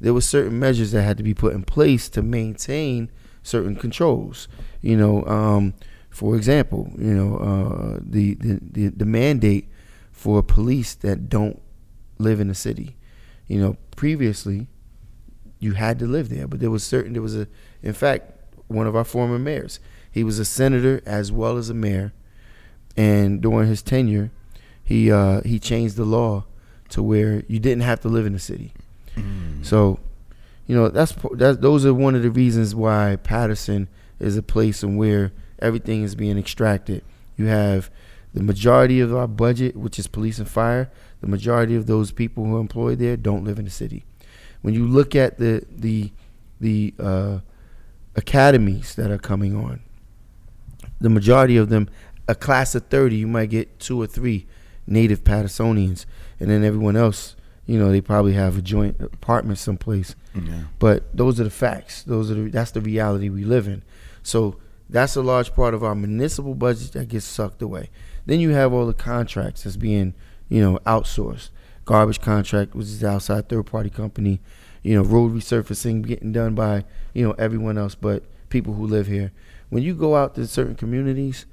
[0.00, 3.10] there were certain measures that had to be put in place to maintain
[3.42, 4.48] certain controls.
[4.80, 5.74] You know, um,
[6.10, 9.68] for example, you know, uh, the, the, the, the mandate
[10.10, 11.60] for police that don't
[12.18, 12.95] live in the city.
[13.48, 14.66] You know, previously
[15.58, 17.48] you had to live there, but there was certain there was a
[17.82, 18.32] in fact
[18.68, 19.80] one of our former mayors.
[20.10, 22.12] He was a senator as well as a mayor,
[22.96, 24.30] and during his tenure,
[24.82, 26.44] he uh, he changed the law
[26.90, 28.72] to where you didn't have to live in the city.
[29.16, 29.64] Mm.
[29.64, 29.98] So,
[30.66, 31.60] you know, that's that.
[31.60, 36.14] Those are one of the reasons why Paterson is a place and where everything is
[36.14, 37.02] being extracted.
[37.36, 37.90] You have
[38.34, 40.90] the majority of our budget, which is police and fire.
[41.20, 44.04] The majority of those people who are employed there don't live in the city.
[44.62, 46.12] When you look at the the
[46.60, 47.38] the uh,
[48.14, 49.80] academies that are coming on,
[51.00, 51.88] the majority of them,
[52.28, 54.46] a class of thirty, you might get two or three
[54.86, 56.06] native Patersonians
[56.38, 57.34] and then everyone else,
[57.66, 60.14] you know, they probably have a joint apartment someplace.
[60.34, 60.64] Yeah.
[60.78, 62.02] But those are the facts.
[62.02, 63.82] Those are the, that's the reality we live in.
[64.22, 67.90] So that's a large part of our municipal budget that gets sucked away.
[68.26, 70.14] Then you have all the contracts that's being,
[70.48, 71.50] you know, outsourced.
[71.84, 74.40] Garbage contract, which is outside third party company.
[74.82, 79.06] You know, road resurfacing getting done by, you know, everyone else but people who live
[79.06, 79.32] here.
[79.68, 81.46] When you go out to certain communities,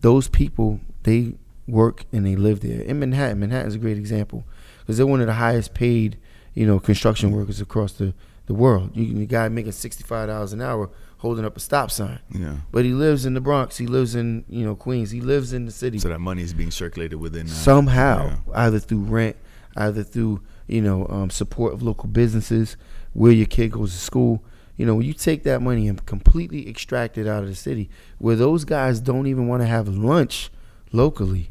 [0.00, 1.34] those people they
[1.66, 2.82] work and they live there.
[2.82, 4.44] In Manhattan, Manhattan's a great example
[4.80, 6.18] because they're one of the highest paid,
[6.52, 8.12] you know, construction workers across the,
[8.46, 8.90] the world.
[8.94, 10.90] You can the guy making sixty five dollars an hour
[11.24, 12.18] holding up a stop sign.
[12.30, 12.56] Yeah.
[12.70, 13.78] But he lives in the Bronx.
[13.78, 15.10] He lives in you know Queens.
[15.10, 15.98] He lives in the city.
[15.98, 18.36] So that money is being circulated within uh, somehow, yeah.
[18.54, 19.36] either through rent,
[19.74, 22.76] either through you know um, support of local businesses,
[23.14, 24.44] where your kid goes to school.
[24.76, 27.88] You know, when you take that money and completely extract it out of the city,
[28.18, 30.50] where those guys don't even want to have lunch
[30.92, 31.50] locally,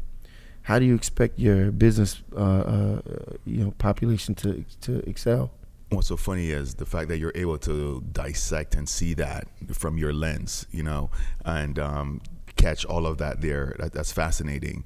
[0.62, 3.00] how do you expect your business, uh, uh,
[3.44, 5.50] you know, population to to excel?
[5.94, 9.98] What's so funny is the fact that you're able to dissect and see that from
[9.98, 11.10] your lens, you know,
[11.44, 12.20] and um,
[12.56, 13.76] catch all of that there.
[13.78, 14.84] That, that's fascinating.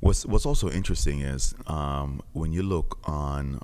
[0.00, 3.60] What's What's also interesting is um, when you look on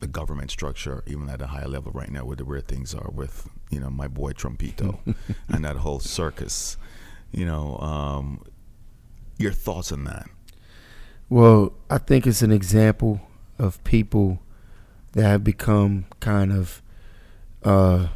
[0.00, 3.10] the government structure, even at a high level right now, where the where things are
[3.10, 4.98] with you know my boy Trumpito
[5.48, 6.76] and that whole circus.
[7.32, 8.44] You know, um,
[9.38, 10.28] your thoughts on that?
[11.30, 13.22] Well, I think it's an example
[13.58, 14.40] of people
[15.12, 16.82] that have become kind of
[17.64, 18.08] uh,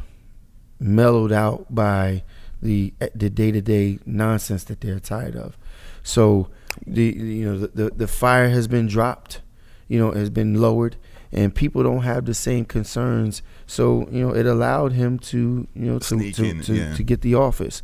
[0.79, 2.23] mellowed out by
[2.61, 5.57] the the day to day nonsense that they're tired of.
[6.03, 6.49] So
[6.85, 9.41] the you know the, the, the fire has been dropped,
[9.87, 10.97] you know, has been lowered,
[11.31, 13.41] and people don't have the same concerns.
[13.65, 16.95] So you know, it allowed him to you know to to, in, to, yeah.
[16.95, 17.81] to, get the office,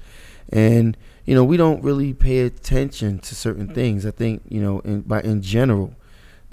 [0.49, 4.05] and you know we don't really pay attention to certain things.
[4.05, 5.95] I think you know in by in general,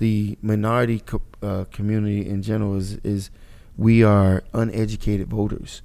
[0.01, 3.31] the minority co- uh, community in general is is
[3.77, 5.83] we are uneducated voters.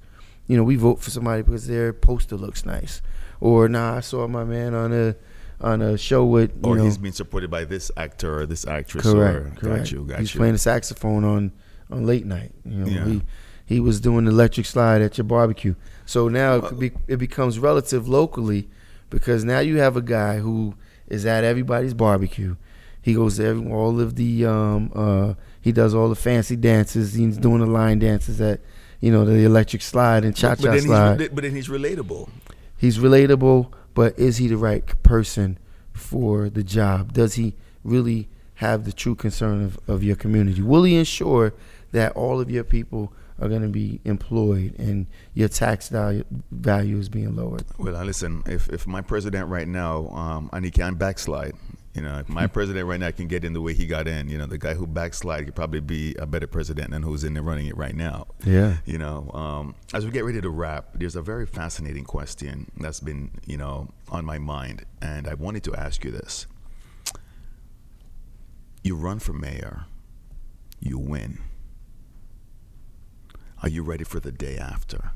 [0.48, 3.02] You know, we vote for somebody because their poster looks nice,
[3.40, 5.16] or nah, I saw my man on a
[5.60, 9.04] on a show with or know, he's being supported by this actor or this actress.
[9.04, 9.84] Correct, or, correct.
[9.84, 10.38] Got you, got he's you.
[10.38, 11.52] playing the saxophone on
[11.90, 12.52] on late night.
[12.64, 13.04] You know, yeah.
[13.04, 13.22] he
[13.66, 15.74] he was doing the electric slide at your barbecue.
[16.06, 18.68] So now it, be, it becomes relative locally
[19.10, 20.74] because now you have a guy who
[21.06, 22.56] is at everybody's barbecue.
[23.06, 27.14] He goes to every, all of the um uh he does all the fancy dances.
[27.14, 28.58] He's doing the line dances at
[29.00, 31.18] you know the electric slide and cha cha slide.
[31.32, 32.28] But then he's relatable.
[32.76, 35.56] He's relatable, but is he the right person
[35.92, 37.12] for the job?
[37.12, 37.54] Does he
[37.84, 40.60] really have the true concern of, of your community?
[40.60, 41.54] Will he ensure
[41.92, 46.98] that all of your people are going to be employed and your tax value, value
[46.98, 47.64] is being lowered?
[47.78, 51.52] Well, listen, if, if my president right now, um, and he can backslide,
[51.96, 54.28] you know, if my president right now can get in the way he got in,
[54.28, 57.32] you know, the guy who backslide could probably be a better president than who's in
[57.32, 58.26] there running it right now.
[58.44, 58.76] Yeah.
[58.84, 63.00] You know, um, as we get ready to wrap, there's a very fascinating question that's
[63.00, 66.46] been, you know, on my mind, and I wanted to ask you this.
[68.82, 69.86] You run for mayor,
[70.78, 71.38] you win.
[73.62, 75.12] Are you ready for the day after?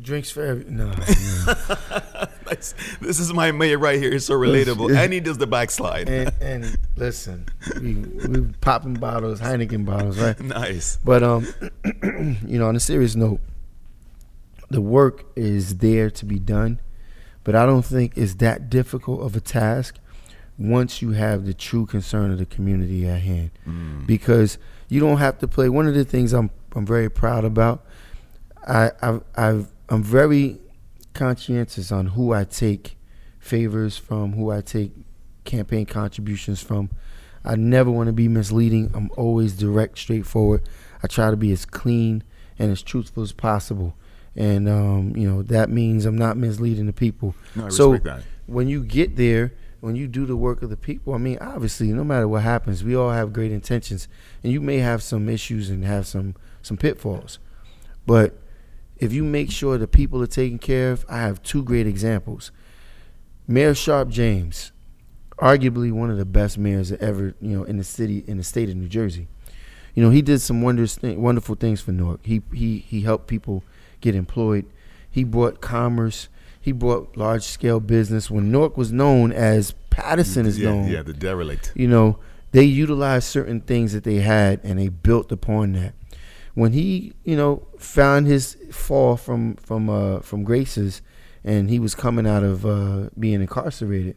[0.00, 0.86] Drinks for every no.
[1.46, 1.54] no.
[2.54, 4.12] This is my mayor right here.
[4.12, 6.08] He's so relatable, and he does the backslide.
[6.08, 7.46] And, and listen,
[7.80, 10.38] we we popping bottles, Heineken bottles, right?
[10.52, 10.98] Nice.
[11.04, 11.46] But um,
[12.46, 13.40] you know, on a serious note,
[14.70, 16.80] the work is there to be done,
[17.44, 19.96] but I don't think it's that difficult of a task
[20.58, 24.06] once you have the true concern of the community at hand, mm.
[24.06, 25.68] because you don't have to play.
[25.68, 27.84] One of the things I'm I'm very proud about.
[28.66, 30.58] I I've, I've I'm very
[31.14, 32.96] conscientious on who I take
[33.38, 34.92] favors from, who I take
[35.44, 36.90] campaign contributions from.
[37.44, 38.90] I never want to be misleading.
[38.94, 40.62] I'm always direct, straightforward.
[41.02, 42.22] I try to be as clean
[42.58, 43.94] and as truthful as possible.
[44.34, 47.34] And um, you know that means I'm not misleading the people.
[47.54, 48.22] No, so that.
[48.46, 51.88] when you get there, when you do the work of the people, I mean, obviously,
[51.92, 54.08] no matter what happens, we all have great intentions,
[54.42, 57.40] and you may have some issues and have some some pitfalls,
[58.06, 58.38] but
[59.02, 62.52] if you make sure the people are taken care of, I have two great examples.
[63.48, 64.70] Mayor Sharpe James,
[65.38, 68.68] arguably one of the best mayors ever, you know, in the city in the state
[68.68, 69.26] of New Jersey.
[69.96, 72.20] You know, he did some wonders, th- wonderful things for Newark.
[72.22, 73.64] He he he helped people
[74.00, 74.66] get employed.
[75.10, 76.28] He brought commerce.
[76.60, 80.88] He brought large scale business when Newark was known as Paterson is yeah, known.
[80.88, 81.72] Yeah, the derelict.
[81.74, 82.20] You know,
[82.52, 85.94] they utilized certain things that they had and they built upon that
[86.54, 91.02] when he, you know, found his fall from from uh, from Grace's,
[91.44, 94.16] and he was coming out of uh, being incarcerated,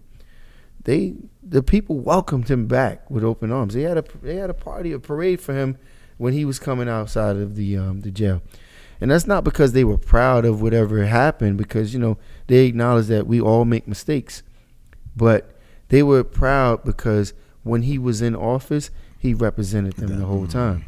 [0.83, 3.73] they the people welcomed him back with open arms.
[3.73, 5.77] They had a they had a party, a parade for him
[6.17, 8.41] when he was coming outside of the um, the jail,
[8.99, 12.17] and that's not because they were proud of whatever happened, because you know
[12.47, 14.43] they acknowledge that we all make mistakes,
[15.15, 15.55] but
[15.89, 17.33] they were proud because
[17.63, 20.85] when he was in office, he represented them the whole time.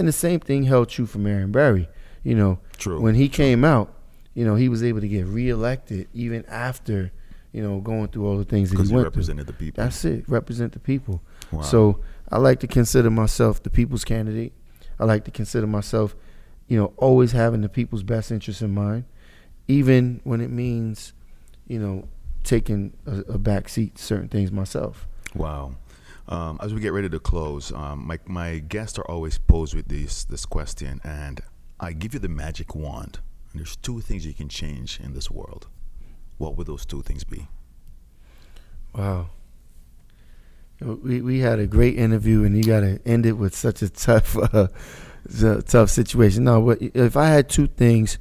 [0.00, 1.86] And the same thing held true for Marion Barry.
[2.24, 3.02] You know, True.
[3.02, 3.92] when he came out,
[4.32, 7.12] you know, he was able to get reelected even after,
[7.52, 9.52] you know, going through all the things that he, he went represented through.
[9.52, 9.84] the people.
[9.84, 10.26] That's it.
[10.26, 11.20] Represent the people.
[11.52, 11.60] Wow.
[11.60, 14.54] So I like to consider myself the people's candidate.
[14.98, 16.16] I like to consider myself,
[16.66, 19.04] you know, always having the people's best interests in mind,
[19.68, 21.12] even when it means,
[21.68, 22.08] you know,
[22.42, 25.06] taking a, a back seat to certain things myself.
[25.34, 25.72] Wow.
[26.30, 29.88] Um, as we get ready to close, um, my, my guests are always posed with
[29.88, 31.40] this this question, and
[31.80, 33.18] I give you the magic wand.
[33.52, 35.66] And there's two things you can change in this world.
[36.38, 37.48] What would those two things be?
[38.94, 39.30] Wow.
[40.80, 43.88] We we had a great interview, and you got to end it with such a
[43.88, 44.68] tough, uh,
[45.66, 46.44] tough situation.
[46.44, 48.18] No, but if I had two things,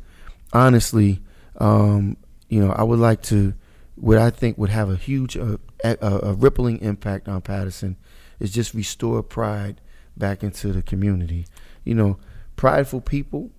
[0.51, 1.22] honestly,
[1.60, 2.18] um,
[2.49, 3.53] you know, I would like to,
[3.95, 5.97] what I think would have a huge, uh, a,
[6.30, 7.97] a rippling impact on Paterson
[8.39, 9.82] is just restore pride
[10.17, 11.45] back into the community.
[11.84, 12.17] You know,
[12.55, 13.51] prideful people,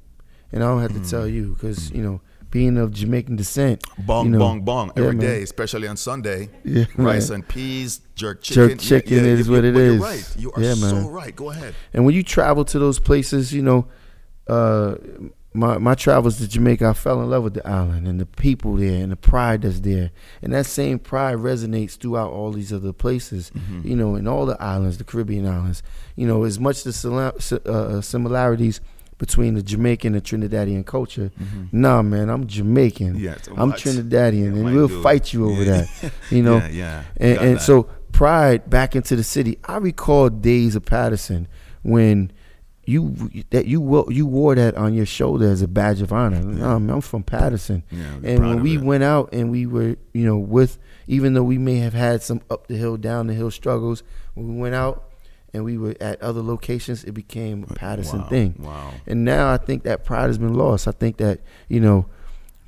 [0.53, 1.11] and I don't have to Mm.
[1.11, 5.03] tell you because you know, being of Jamaican descent, Bong, you know, bong, bong yeah,
[5.05, 5.27] every man.
[5.27, 6.51] day, especially on Sunday.
[6.65, 7.37] Yeah, Rice man.
[7.41, 8.71] and peas, jerk chicken.
[8.71, 9.95] Jerk chicken is you- what it is.
[9.99, 10.35] You're right.
[10.37, 11.35] You are Yeah, so right.
[11.35, 11.75] Go ahead.
[11.95, 13.87] And when you travel to those places, you know,
[14.49, 14.97] uh,
[15.53, 18.77] my my travels to Jamaica, I fell in love with the island and the people
[18.77, 20.11] there and the pride that's there.
[20.43, 23.89] And that same pride resonates throughout all these other places, Mm-hmm.
[23.89, 25.83] you know, in all the islands, the Caribbean islands.
[26.17, 28.81] You know, as much the uh, similarities
[29.19, 31.31] between the Jamaican and Trinidadian culture.
[31.73, 33.19] Nah, man, I'm Jamaican.
[33.19, 33.61] Mm-hmm.
[33.61, 33.73] I'm?
[33.73, 35.03] Trinidadian, Yeah, and we'll dude.
[35.03, 35.85] fight you over Yeah.
[36.01, 36.13] that.
[36.31, 37.03] You know, Yeah, yeah.
[37.19, 37.83] and, and so
[38.13, 39.59] pride back into the city.
[39.65, 41.49] I recall days of Paterson
[41.83, 42.31] when
[42.91, 46.39] you that you you wore that on your shoulder as a badge of honor.
[46.65, 48.83] Um, I'm from Paterson, Yeah, and when we it.
[48.83, 52.41] went out and we were you know with even though we may have had some
[52.51, 54.03] up the hill down the hill struggles
[54.35, 55.05] when we went out
[55.53, 58.55] and we were at other locations, it became a Paterson Wow, thing.
[58.61, 58.93] wow.
[59.07, 60.87] And now I think that pride has been lost.
[60.87, 62.07] I think that you know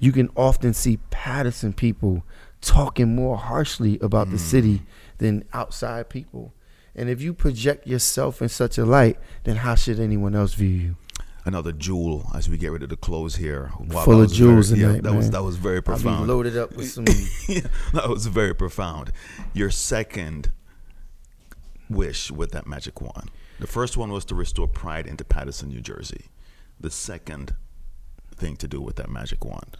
[0.01, 2.25] you can often see Paterson people
[2.61, 4.83] talking more harshly about the city
[5.19, 6.53] than outside people.
[6.95, 10.69] And if you project yourself in such a light, then how should anyone else view
[10.69, 10.97] you?
[11.45, 13.73] Another jewel as we get ready to close here.
[13.81, 16.29] Wow, Full of jewels very, yeah, that was that was very profound.
[16.29, 17.05] loaded up with some.
[17.49, 17.63] Yeah,
[17.95, 19.11] that was very profound.
[19.53, 20.53] Your second
[21.91, 23.31] wish with that magic wand.
[23.59, 26.27] The first one was to restore pride into Paterson, New Jersey.
[26.79, 27.55] The second
[28.37, 29.77] thing to do with that magic wand.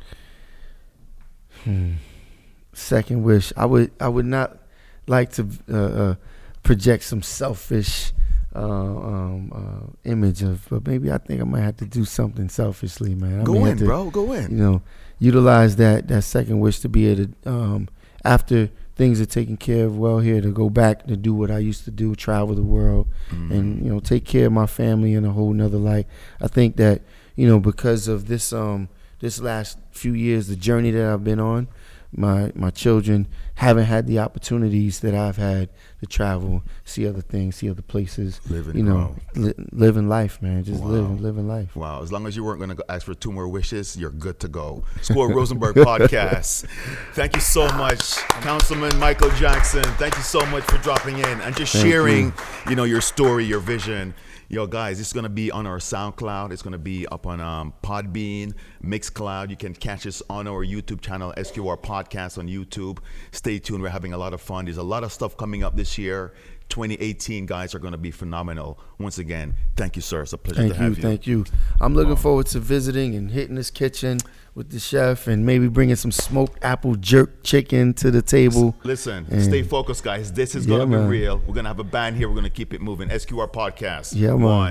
[2.73, 3.53] second wish.
[3.57, 4.59] I would I would not
[5.07, 6.15] like to uh, uh,
[6.63, 8.13] project some selfish
[8.55, 12.49] uh, um, uh, image of, but maybe I think I might have to do something
[12.49, 13.41] selfishly, man.
[13.41, 14.11] I Go in, to, bro.
[14.11, 14.51] Go in.
[14.51, 14.83] You know,
[15.19, 17.89] utilize that that second wish to be able to um,
[18.25, 21.59] after things are taken care of well here to go back to do what I
[21.59, 23.53] used to do, travel the world, Mm-hmm.
[23.53, 26.07] and you know take care of my family in a whole nother light.
[26.41, 27.01] I think that
[27.35, 28.89] you know because of this um
[29.21, 31.69] this last few years, the journey that I've been on,
[32.15, 37.57] my my children haven't had the opportunities that I've had to travel, see other things,
[37.57, 38.41] see other places.
[38.51, 40.63] Live and you know, li- living life, man.
[40.65, 40.89] Just Wow.
[40.91, 41.75] living, living life.
[41.77, 44.39] Wow, as long as you weren't going to ask for two more wishes, you're good
[44.41, 44.85] to go.
[45.01, 46.67] Score Rosenberg podcast.
[47.15, 49.85] Thank you so much, Councilman Michael Jackson.
[49.99, 52.33] Thank you so much for dropping in and just Thank sharing,
[52.69, 52.77] you.
[52.77, 54.15] know, your story, your vision.
[54.55, 56.53] Yo, guys, it's going to be on our SoundCloud.
[56.53, 58.53] It's going to be up on um, Podbean,
[58.85, 59.49] Mixcloud.
[59.49, 62.99] You can catch us on our YouTube channel, SQR Podcast on YouTube.
[63.31, 63.83] Stay tuned.
[63.83, 64.67] We're having a lot of fun.
[64.67, 66.35] There's a lot of stuff coming up this year.
[66.73, 68.81] 2018 guys are going to be phenomenal.
[68.99, 70.23] Once again, thank you, sir.
[70.23, 71.03] It's a pleasure Thank to you, have you.
[71.03, 71.45] thank you.
[71.81, 74.19] I'm looking forward to visiting and hitting this kitchen
[74.55, 78.75] with the chef and maybe bringing some smoked apple jerk chicken to the table.
[78.85, 80.33] Listen, And- stay focused, guys.
[80.33, 81.09] This is Yeah, gonna be man.
[81.09, 81.43] real.
[81.47, 82.29] We're gonna have a band here.
[82.29, 83.09] We're gonna keep it moving.
[83.11, 84.15] SQR podcast.
[84.15, 84.41] Yeah, man.
[84.41, 84.71] One.